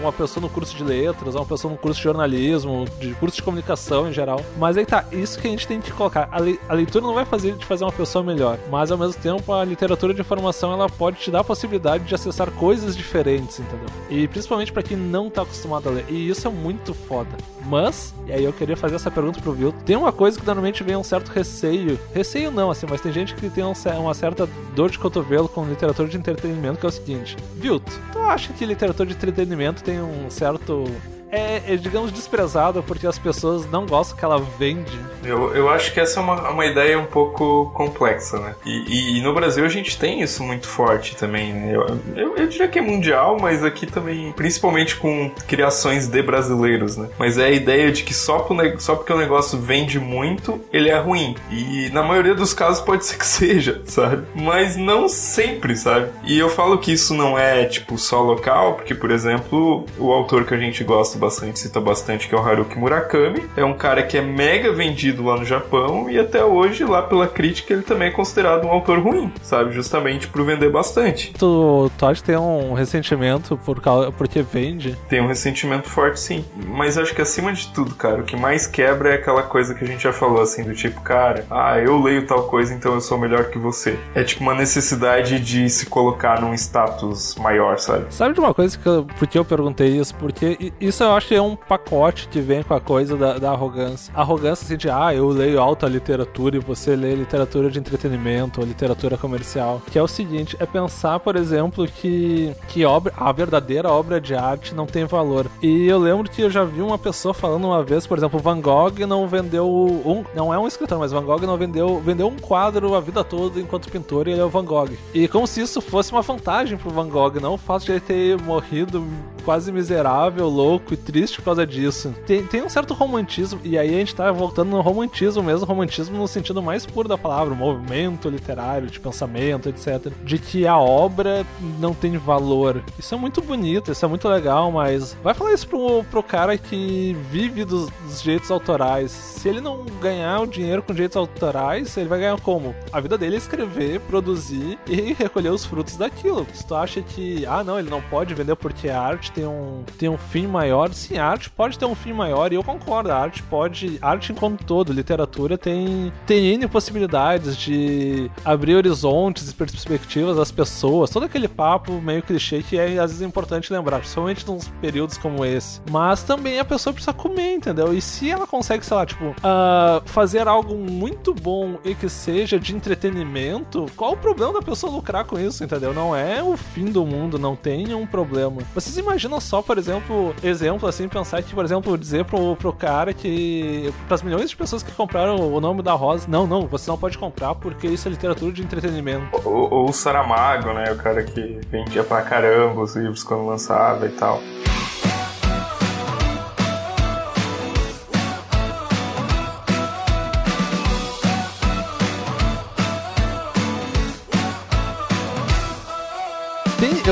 uma 0.00 0.12
pessoa 0.12 0.42
no 0.42 0.48
curso 0.48 0.76
de 0.76 0.84
letras, 0.84 1.34
uma 1.34 1.44
pessoa 1.44 1.72
no 1.72 1.78
curso 1.78 1.98
de 1.98 2.04
jornalismo, 2.04 2.84
de 3.00 3.14
curso 3.14 3.36
de 3.36 3.42
comunicação 3.42 4.08
em 4.08 4.12
geral. 4.12 4.40
Mas 4.58 4.76
aí 4.76 4.84
tá, 4.84 5.04
isso 5.12 5.38
que 5.38 5.46
a 5.46 5.50
gente 5.50 5.66
tem 5.66 5.80
que 5.80 5.92
colocar. 5.92 6.28
A, 6.30 6.40
le 6.40 6.58
a 6.68 6.74
leitura 6.74 7.04
não 7.04 7.14
vai 7.14 7.24
fazer 7.24 7.54
de 7.54 7.64
fazer 7.64 7.84
uma 7.84 7.92
pessoa 7.92 8.22
melhor, 8.22 8.58
mas 8.70 8.90
ao 8.90 8.98
mesmo 8.98 9.20
tempo 9.20 9.52
a 9.52 9.64
literatura 9.64 10.12
de 10.12 10.20
informação 10.20 10.72
ela 10.72 10.88
pode 10.88 11.21
te 11.22 11.30
dar 11.30 11.40
a 11.40 11.44
possibilidade 11.44 12.04
de 12.04 12.14
acessar 12.14 12.50
coisas 12.50 12.96
diferentes, 12.96 13.60
entendeu? 13.60 13.86
E 14.10 14.26
principalmente 14.28 14.72
para 14.72 14.82
quem 14.82 14.96
não 14.96 15.30
tá 15.30 15.42
acostumado 15.42 15.88
a 15.88 15.92
ler. 15.92 16.04
E 16.08 16.28
isso 16.28 16.46
é 16.46 16.50
muito 16.50 16.92
foda. 16.92 17.30
Mas, 17.64 18.14
e 18.26 18.32
aí 18.32 18.44
eu 18.44 18.52
queria 18.52 18.76
fazer 18.76 18.96
essa 18.96 19.10
pergunta 19.10 19.40
pro 19.40 19.52
Vilto. 19.52 19.78
Tem 19.84 19.96
uma 19.96 20.12
coisa 20.12 20.38
que 20.38 20.44
normalmente 20.44 20.82
vem 20.82 20.96
um 20.96 21.04
certo 21.04 21.28
receio. 21.28 21.98
Receio 22.12 22.50
não, 22.50 22.70
assim, 22.70 22.86
mas 22.88 23.00
tem 23.00 23.12
gente 23.12 23.34
que 23.34 23.48
tem 23.48 23.64
um, 23.64 23.72
uma 24.00 24.14
certa 24.14 24.48
dor 24.74 24.90
de 24.90 24.98
cotovelo 24.98 25.48
com 25.48 25.64
literatura 25.64 26.08
de 26.08 26.16
entretenimento, 26.16 26.78
que 26.78 26.86
é 26.86 26.88
o 26.88 26.92
seguinte. 26.92 27.36
Vilto, 27.56 27.92
tu 28.12 28.18
acha 28.18 28.52
que 28.52 28.66
literatura 28.66 29.08
de 29.08 29.14
entretenimento 29.14 29.82
tem 29.82 30.00
um 30.00 30.28
certo 30.28 30.84
é, 31.32 31.62
é, 31.66 31.76
digamos, 31.76 32.12
desprezada 32.12 32.82
porque 32.82 33.06
as 33.06 33.18
pessoas 33.18 33.68
não 33.70 33.86
gostam 33.86 34.18
que 34.18 34.24
ela 34.24 34.38
vende. 34.58 35.00
Eu, 35.24 35.54
eu 35.54 35.70
acho 35.70 35.92
que 35.92 35.98
essa 35.98 36.20
é 36.20 36.22
uma, 36.22 36.50
uma 36.50 36.66
ideia 36.66 36.98
um 36.98 37.06
pouco 37.06 37.70
complexa, 37.74 38.38
né? 38.38 38.54
E, 38.66 39.16
e, 39.16 39.18
e 39.18 39.22
no 39.22 39.32
Brasil 39.32 39.64
a 39.64 39.68
gente 39.68 39.98
tem 39.98 40.20
isso 40.20 40.42
muito 40.42 40.68
forte 40.68 41.16
também, 41.16 41.54
né? 41.54 41.74
Eu, 41.74 41.98
eu, 42.14 42.36
eu, 42.36 42.46
diria 42.46 42.68
que 42.68 42.78
é 42.78 42.82
mundial, 42.82 43.38
mas 43.40 43.64
aqui 43.64 43.86
também, 43.86 44.32
principalmente 44.32 44.96
com 44.96 45.30
criações 45.48 46.06
de 46.06 46.22
brasileiros, 46.22 46.98
né? 46.98 47.08
Mas 47.18 47.38
é 47.38 47.46
a 47.46 47.50
ideia 47.50 47.90
de 47.90 48.02
que 48.02 48.12
só, 48.12 48.40
pro, 48.40 48.80
só 48.80 48.94
porque 48.94 49.12
o 49.12 49.18
negócio 49.18 49.58
vende 49.58 49.98
muito, 49.98 50.60
ele 50.70 50.90
é 50.90 50.98
ruim. 50.98 51.34
E 51.50 51.88
na 51.94 52.02
maioria 52.02 52.34
dos 52.34 52.52
casos 52.52 52.82
pode 52.82 53.06
ser 53.06 53.16
que 53.16 53.24
seja, 53.26 53.80
sabe? 53.86 54.26
Mas 54.34 54.76
não 54.76 55.08
sempre, 55.08 55.74
sabe? 55.76 56.10
E 56.24 56.38
eu 56.38 56.50
falo 56.50 56.76
que 56.76 56.92
isso 56.92 57.14
não 57.14 57.38
é, 57.38 57.64
tipo, 57.64 57.96
só 57.96 58.20
local, 58.20 58.74
porque, 58.74 58.94
por 58.94 59.10
exemplo, 59.10 59.86
o 59.98 60.12
autor 60.12 60.44
que 60.44 60.52
a 60.52 60.58
gente 60.58 60.84
gosta 60.84 61.21
bastante, 61.22 61.60
cita 61.60 61.80
bastante, 61.80 62.28
que 62.28 62.34
é 62.34 62.38
o 62.38 62.42
Haruki 62.42 62.76
Murakami. 62.76 63.44
É 63.56 63.64
um 63.64 63.74
cara 63.74 64.02
que 64.02 64.18
é 64.18 64.20
mega 64.20 64.72
vendido 64.72 65.24
lá 65.24 65.36
no 65.36 65.44
Japão 65.44 66.10
e 66.10 66.18
até 66.18 66.44
hoje, 66.44 66.84
lá 66.84 67.00
pela 67.00 67.28
crítica, 67.28 67.72
ele 67.72 67.82
também 67.82 68.08
é 68.08 68.10
considerado 68.10 68.66
um 68.66 68.70
autor 68.70 68.98
ruim, 68.98 69.32
sabe? 69.40 69.72
Justamente 69.72 70.26
por 70.26 70.44
vender 70.44 70.70
bastante. 70.70 71.32
Tu, 71.38 71.90
tu 71.96 72.06
acha 72.06 72.20
que 72.20 72.26
tem 72.26 72.36
um 72.36 72.72
ressentimento 72.72 73.56
por 73.64 73.80
causa, 73.80 74.10
porque 74.10 74.42
vende? 74.42 74.98
Tem 75.08 75.20
um 75.20 75.28
ressentimento 75.28 75.88
forte, 75.88 76.18
sim. 76.18 76.44
Mas 76.66 76.98
acho 76.98 77.14
que 77.14 77.22
acima 77.22 77.52
de 77.52 77.68
tudo, 77.68 77.94
cara, 77.94 78.20
o 78.20 78.24
que 78.24 78.36
mais 78.36 78.66
quebra 78.66 79.10
é 79.10 79.14
aquela 79.14 79.44
coisa 79.44 79.74
que 79.74 79.84
a 79.84 79.86
gente 79.86 80.02
já 80.02 80.12
falou, 80.12 80.42
assim, 80.42 80.64
do 80.64 80.74
tipo, 80.74 81.00
cara, 81.02 81.46
ah, 81.50 81.78
eu 81.78 82.00
leio 82.00 82.26
tal 82.26 82.44
coisa, 82.44 82.74
então 82.74 82.94
eu 82.94 83.00
sou 83.00 83.16
melhor 83.16 83.44
que 83.44 83.58
você. 83.58 83.96
É 84.14 84.24
tipo 84.24 84.42
uma 84.42 84.54
necessidade 84.54 85.38
de 85.38 85.70
se 85.70 85.86
colocar 85.86 86.40
num 86.40 86.52
status 86.54 87.36
maior, 87.36 87.78
sabe? 87.78 88.06
Sabe 88.10 88.34
de 88.34 88.40
uma 88.40 88.52
coisa 88.52 88.76
que 88.76 88.86
eu, 88.86 89.06
porque 89.18 89.38
eu 89.38 89.44
perguntei 89.44 89.98
isso? 89.98 90.14
Porque 90.16 90.72
isso 90.80 91.02
é 91.02 91.06
eu 91.12 91.16
acho 91.16 91.28
que 91.28 91.34
é 91.34 91.42
um 91.42 91.54
pacote 91.54 92.26
que 92.28 92.40
vem 92.40 92.62
com 92.62 92.74
a 92.74 92.80
coisa 92.80 93.16
da, 93.16 93.38
da 93.38 93.50
arrogância. 93.50 94.12
arrogância 94.16 94.64
assim 94.64 94.76
de, 94.76 94.88
ah, 94.88 95.14
eu 95.14 95.28
leio 95.28 95.60
alta 95.60 95.86
literatura 95.86 96.56
e 96.56 96.58
você 96.58 96.96
lê 96.96 97.14
literatura 97.14 97.70
de 97.70 97.78
entretenimento 97.78 98.60
ou 98.60 98.66
literatura 98.66 99.16
comercial. 99.18 99.82
Que 99.90 99.98
é 99.98 100.02
o 100.02 100.08
seguinte, 100.08 100.56
é 100.58 100.64
pensar, 100.64 101.20
por 101.20 101.36
exemplo, 101.36 101.86
que, 101.86 102.54
que 102.68 102.84
obra, 102.84 103.12
a 103.16 103.30
verdadeira 103.30 103.90
obra 103.90 104.20
de 104.20 104.34
arte 104.34 104.74
não 104.74 104.86
tem 104.86 105.04
valor. 105.04 105.46
E 105.62 105.86
eu 105.86 105.98
lembro 105.98 106.30
que 106.30 106.42
eu 106.42 106.50
já 106.50 106.64
vi 106.64 106.80
uma 106.80 106.98
pessoa 106.98 107.34
falando 107.34 107.66
uma 107.66 107.82
vez, 107.82 108.06
por 108.06 108.16
exemplo, 108.16 108.40
Van 108.40 108.60
Gogh 108.60 109.06
não 109.06 109.28
vendeu 109.28 109.68
um, 109.68 110.24
não 110.34 110.52
é 110.52 110.58
um 110.58 110.66
escritor, 110.66 110.98
mas 110.98 111.12
Van 111.12 111.24
Gogh 111.24 111.42
não 111.42 111.58
vendeu, 111.58 112.00
vendeu 112.00 112.26
um 112.26 112.36
quadro 112.36 112.94
a 112.94 113.00
vida 113.00 113.22
toda 113.22 113.60
enquanto 113.60 113.90
pintor 113.90 114.28
e 114.28 114.32
ele 114.32 114.40
é 114.40 114.44
o 114.44 114.48
Van 114.48 114.64
Gogh. 114.64 114.92
E 115.12 115.28
como 115.28 115.46
se 115.46 115.60
isso 115.60 115.82
fosse 115.82 116.10
uma 116.10 116.22
vantagem 116.22 116.78
pro 116.78 116.90
Van 116.90 117.08
Gogh, 117.08 117.38
não 117.40 117.54
o 117.54 117.58
fato 117.58 117.84
de 117.84 117.92
ele 117.92 118.00
ter 118.00 118.40
morrido 118.40 119.06
quase 119.44 119.72
miserável, 119.72 120.48
louco 120.48 120.94
e 120.94 120.96
triste 120.96 121.38
por 121.38 121.44
causa 121.44 121.66
disso. 121.66 122.14
Tem, 122.26 122.44
tem 122.44 122.62
um 122.62 122.68
certo 122.68 122.94
romantismo, 122.94 123.60
e 123.64 123.76
aí 123.76 123.94
a 123.94 123.98
gente 123.98 124.14
tá 124.14 124.30
voltando 124.30 124.70
no 124.70 124.80
romantismo 124.80 125.42
mesmo, 125.42 125.66
romantismo 125.66 126.16
no 126.16 126.28
sentido 126.28 126.62
mais 126.62 126.86
puro 126.86 127.08
da 127.08 127.18
palavra, 127.18 127.54
movimento 127.54 128.28
literário, 128.28 128.88
de 128.88 129.00
pensamento, 129.00 129.68
etc. 129.68 130.12
De 130.24 130.38
que 130.38 130.66
a 130.66 130.78
obra 130.78 131.44
não 131.78 131.94
tem 131.94 132.16
valor. 132.16 132.82
Isso 132.98 133.14
é 133.14 133.18
muito 133.18 133.40
bonito, 133.40 133.92
isso 133.92 134.04
é 134.04 134.08
muito 134.08 134.28
legal, 134.28 134.70
mas 134.70 135.16
vai 135.22 135.34
falar 135.34 135.52
isso 135.52 135.66
pro, 135.66 136.04
pro 136.04 136.22
cara 136.22 136.56
que 136.56 137.16
vive 137.30 137.64
dos, 137.64 137.90
dos 137.90 138.22
direitos 138.22 138.50
autorais. 138.50 139.10
Se 139.10 139.48
ele 139.48 139.60
não 139.60 139.84
ganhar 140.00 140.40
o 140.40 140.46
dinheiro 140.46 140.82
com 140.82 140.92
direitos 140.92 141.16
autorais, 141.16 141.96
ele 141.96 142.08
vai 142.08 142.20
ganhar 142.20 142.40
como? 142.40 142.74
A 142.92 143.00
vida 143.00 143.18
dele 143.18 143.34
é 143.34 143.38
escrever, 143.38 144.00
produzir 144.00 144.78
e 144.86 145.12
recolher 145.12 145.50
os 145.50 145.64
frutos 145.64 145.96
daquilo. 145.96 146.46
Se 146.52 146.66
tu 146.66 146.74
acha 146.74 147.02
que, 147.02 147.44
ah, 147.46 147.64
não, 147.64 147.78
ele 147.78 147.90
não 147.90 148.00
pode 148.02 148.34
vender 148.34 148.54
porque 148.56 148.88
a 148.88 149.00
arte 149.00 149.31
tem 149.34 149.46
um, 149.46 149.84
tem 149.98 150.08
um 150.08 150.18
fim 150.18 150.46
maior, 150.46 150.92
sim, 150.92 151.18
a 151.18 151.26
arte 151.26 151.50
pode 151.50 151.78
ter 151.78 151.84
um 151.84 151.94
fim 151.94 152.12
maior 152.12 152.52
e 152.52 152.56
eu 152.56 152.62
concordo. 152.62 153.10
A 153.10 153.16
arte 153.16 153.42
pode. 153.42 153.98
Arte 154.00 154.32
enquanto 154.32 154.64
todo, 154.64 154.92
literatura 154.92 155.58
tem, 155.58 156.12
tem 156.26 156.54
N 156.54 156.66
possibilidades 156.68 157.56
de 157.56 158.30
abrir 158.44 158.74
horizontes 158.74 159.50
e 159.50 159.54
perspectivas 159.54 160.38
às 160.38 160.50
pessoas. 160.50 161.10
Todo 161.10 161.24
aquele 161.24 161.48
papo 161.48 162.00
meio 162.00 162.22
clichê 162.22 162.62
que 162.62 162.78
é 162.78 162.98
às 162.98 163.10
vezes 163.10 163.22
importante 163.22 163.72
lembrar, 163.72 163.98
principalmente 163.98 164.46
nos 164.46 164.68
períodos 164.80 165.16
como 165.16 165.44
esse. 165.44 165.80
Mas 165.90 166.22
também 166.22 166.58
a 166.58 166.64
pessoa 166.64 166.92
precisa 166.92 167.12
comer, 167.12 167.54
entendeu? 167.54 167.92
E 167.92 168.00
se 168.00 168.30
ela 168.30 168.46
consegue, 168.46 168.84
sei 168.84 168.96
lá, 168.96 169.06
tipo, 169.06 169.26
uh, 169.26 170.02
fazer 170.06 170.46
algo 170.46 170.74
muito 170.76 171.34
bom 171.34 171.78
e 171.84 171.94
que 171.94 172.08
seja 172.08 172.58
de 172.58 172.74
entretenimento, 172.74 173.86
qual 173.96 174.12
o 174.12 174.16
problema 174.16 174.54
da 174.54 174.62
pessoa 174.62 174.92
lucrar 174.92 175.24
com 175.24 175.38
isso, 175.38 175.64
entendeu? 175.64 175.94
Não 175.94 176.14
é 176.14 176.42
o 176.42 176.56
fim 176.56 176.86
do 176.86 177.06
mundo, 177.06 177.38
não 177.38 177.56
tem 177.56 177.94
um 177.94 178.06
problema. 178.06 178.62
Vocês 178.74 178.96
imaginam 178.96 179.21
só, 179.40 179.62
por 179.62 179.78
exemplo, 179.78 180.34
exemplo 180.42 180.88
assim, 180.88 181.08
pensar 181.08 181.42
que, 181.42 181.54
por 181.54 181.64
exemplo, 181.64 181.96
dizer 181.96 182.24
pro, 182.24 182.56
pro 182.56 182.72
cara 182.72 183.12
que. 183.12 183.92
para 184.06 184.14
as 184.14 184.22
milhões 184.22 184.50
de 184.50 184.56
pessoas 184.56 184.82
que 184.82 184.92
compraram 184.92 185.36
o 185.36 185.60
nome 185.60 185.82
da 185.82 185.92
Rosa, 185.92 186.26
não, 186.28 186.46
não, 186.46 186.66
você 186.66 186.90
não 186.90 186.98
pode 186.98 187.18
comprar 187.18 187.54
porque 187.54 187.86
isso 187.86 188.08
é 188.08 188.10
literatura 188.10 188.52
de 188.52 188.62
entretenimento. 188.62 189.26
Ou, 189.44 189.72
ou 189.72 189.90
o 189.90 189.92
Saramago, 189.92 190.72
né? 190.72 190.92
O 190.92 190.96
cara 190.96 191.22
que 191.22 191.60
vendia 191.70 192.04
pra 192.04 192.22
caramba 192.22 192.82
os 192.82 192.96
livros 192.96 193.22
quando 193.22 193.46
lançava 193.46 194.06
e 194.06 194.10
tal. 194.10 194.40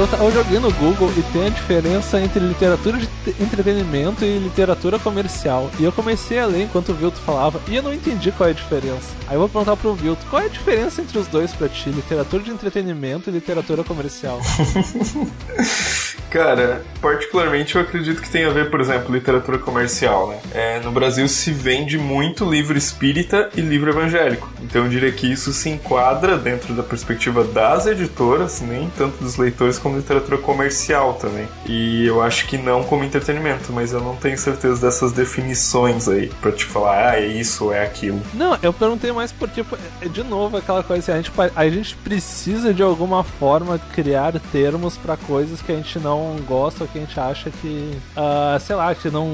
Eu, 0.01 0.09
eu 0.19 0.33
joguei 0.33 0.59
no 0.59 0.73
Google 0.73 1.13
e 1.17 1.23
tem 1.33 1.47
a 1.47 1.51
diferença 1.51 2.19
entre 2.21 2.41
literatura 2.41 2.97
de 2.97 3.09
entretenimento 3.39 4.25
e 4.25 4.39
literatura 4.39 4.99
comercial. 4.99 5.71
E 5.79 5.85
eu 5.85 5.93
comecei 5.93 6.39
a 6.39 6.47
ler 6.47 6.63
enquanto 6.63 6.91
o 6.91 6.95
Vilto 6.95 7.19
falava 7.19 7.61
e 7.69 7.77
eu 7.77 7.83
não 7.83 7.93
entendi 7.93 8.33
qual 8.33 8.49
é 8.49 8.53
a 8.53 8.55
diferença. 8.55 9.11
Aí 9.29 9.35
eu 9.35 9.41
vou 9.41 9.49
perguntar 9.49 9.77
pro 9.77 9.95
Vilto, 9.95 10.25
qual 10.31 10.41
é 10.41 10.47
a 10.47 10.49
diferença 10.49 11.03
entre 11.03 11.19
os 11.19 11.27
dois 11.27 11.53
pra 11.53 11.69
ti, 11.69 11.91
literatura 11.91 12.43
de 12.43 12.51
entretenimento 12.51 13.29
e 13.29 13.33
literatura 13.33 13.85
comercial? 13.85 14.41
Cara, 16.31 16.83
particularmente 17.01 17.75
eu 17.75 17.83
acredito 17.83 18.23
que 18.23 18.31
tem 18.31 18.45
a 18.45 18.51
ver, 18.51 18.71
por 18.71 18.81
exemplo, 18.81 19.13
literatura 19.13 19.59
comercial, 19.59 20.29
né? 20.29 20.39
É, 20.55 20.81
no 20.81 20.93
Brasil 20.93 21.27
se 21.27 21.51
vende 21.51 21.99
muito 21.99 22.49
livro 22.49 22.79
espírita 22.79 23.51
e 23.57 23.61
livro 23.61 23.91
evangélico. 23.91 24.49
Então 24.63 24.85
eu 24.85 24.89
diria 24.89 25.11
que 25.11 25.31
isso 25.31 25.53
se 25.53 25.69
enquadra 25.69 26.39
dentro 26.39 26.73
da 26.73 26.85
perspectiva 26.85 27.43
das 27.43 27.87
editoras, 27.87 28.61
nem 28.61 28.89
tanto 28.97 29.23
dos 29.23 29.37
leitores 29.37 29.77
como 29.77 29.97
literatura 29.97 30.39
comercial 30.39 31.15
também. 31.15 31.49
E 31.67 32.07
eu 32.07 32.23
acho 32.23 32.47
que 32.47 32.57
não 32.57 32.85
como 32.85 33.03
entretenimento, 33.03 33.73
mas 33.73 33.93
eu 33.93 34.01
não 34.01 34.15
tenho 34.15 34.39
certeza 34.39 34.81
dessas 34.81 35.11
definições 35.13 36.09
aí 36.09 36.29
para 36.41 36.53
te 36.53 36.65
falar, 36.65 37.11
ah, 37.11 37.21
é 37.21 37.27
isso 37.27 37.73
é 37.73 37.83
aquilo. 37.83 38.21
Não, 38.35 38.57
eu 38.63 38.73
perguntei 38.73 39.11
mais 39.11 39.33
porque, 39.33 39.65
de 40.11 40.23
novo, 40.23 40.59
aquela 40.59 40.85
coisa 40.85 41.01
assim, 41.01 41.13
a 41.13 41.17
gente, 41.17 41.33
a 41.57 41.69
gente 41.69 41.97
precisa 41.97 42.73
de 42.73 42.83
alguma 42.83 43.25
forma 43.25 43.81
criar 43.93 44.39
termos 44.53 44.97
para 44.97 45.17
coisas 45.17 45.61
que 45.61 45.73
a 45.73 45.75
gente 45.75 45.99
não 45.99 46.20
não 46.21 46.43
gosta 46.43 46.85
ou 46.85 46.89
que 46.89 46.99
a 46.99 47.01
gente 47.01 47.19
acha 47.19 47.51
que, 47.51 47.93
uh, 48.17 48.61
sei 48.61 48.77
lá, 48.77 48.95
que 48.95 49.11
não. 49.11 49.31